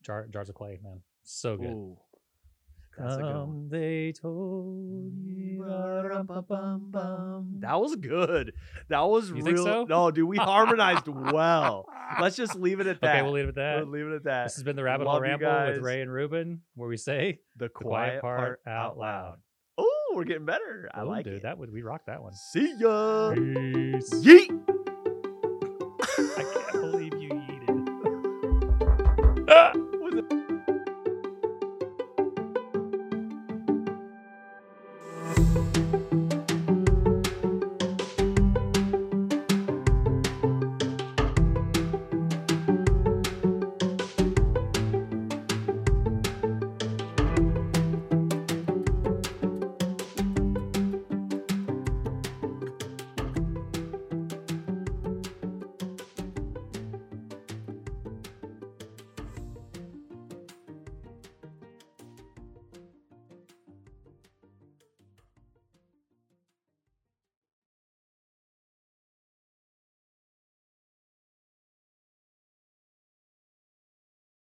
[0.03, 0.79] Jar- Jars of Clay.
[0.83, 1.67] Man, so good.
[1.71, 1.97] Ooh.
[2.99, 3.37] That's a good one.
[3.37, 5.59] Um, they told me.
[7.61, 8.53] That was good.
[8.89, 9.45] That was You real.
[9.45, 9.85] think so?
[9.89, 11.87] No, dude, we harmonized well.
[12.21, 13.17] Let's just leave it at that.
[13.17, 13.77] Okay, we'll leave it at that.
[13.87, 14.45] We'll leave it at that.
[14.45, 15.77] This has been the Rabbit Hole Ramble guys.
[15.77, 19.39] with Ray and Ruben, where we say the the quiet part out loud.
[19.79, 20.89] Oh, we're getting better.
[20.95, 21.35] I Boom, like dude.
[21.35, 21.43] it.
[21.43, 22.35] That would we rock that one.
[22.35, 23.33] See ya.
[23.35, 24.11] Peace.
[24.15, 24.51] Yeet.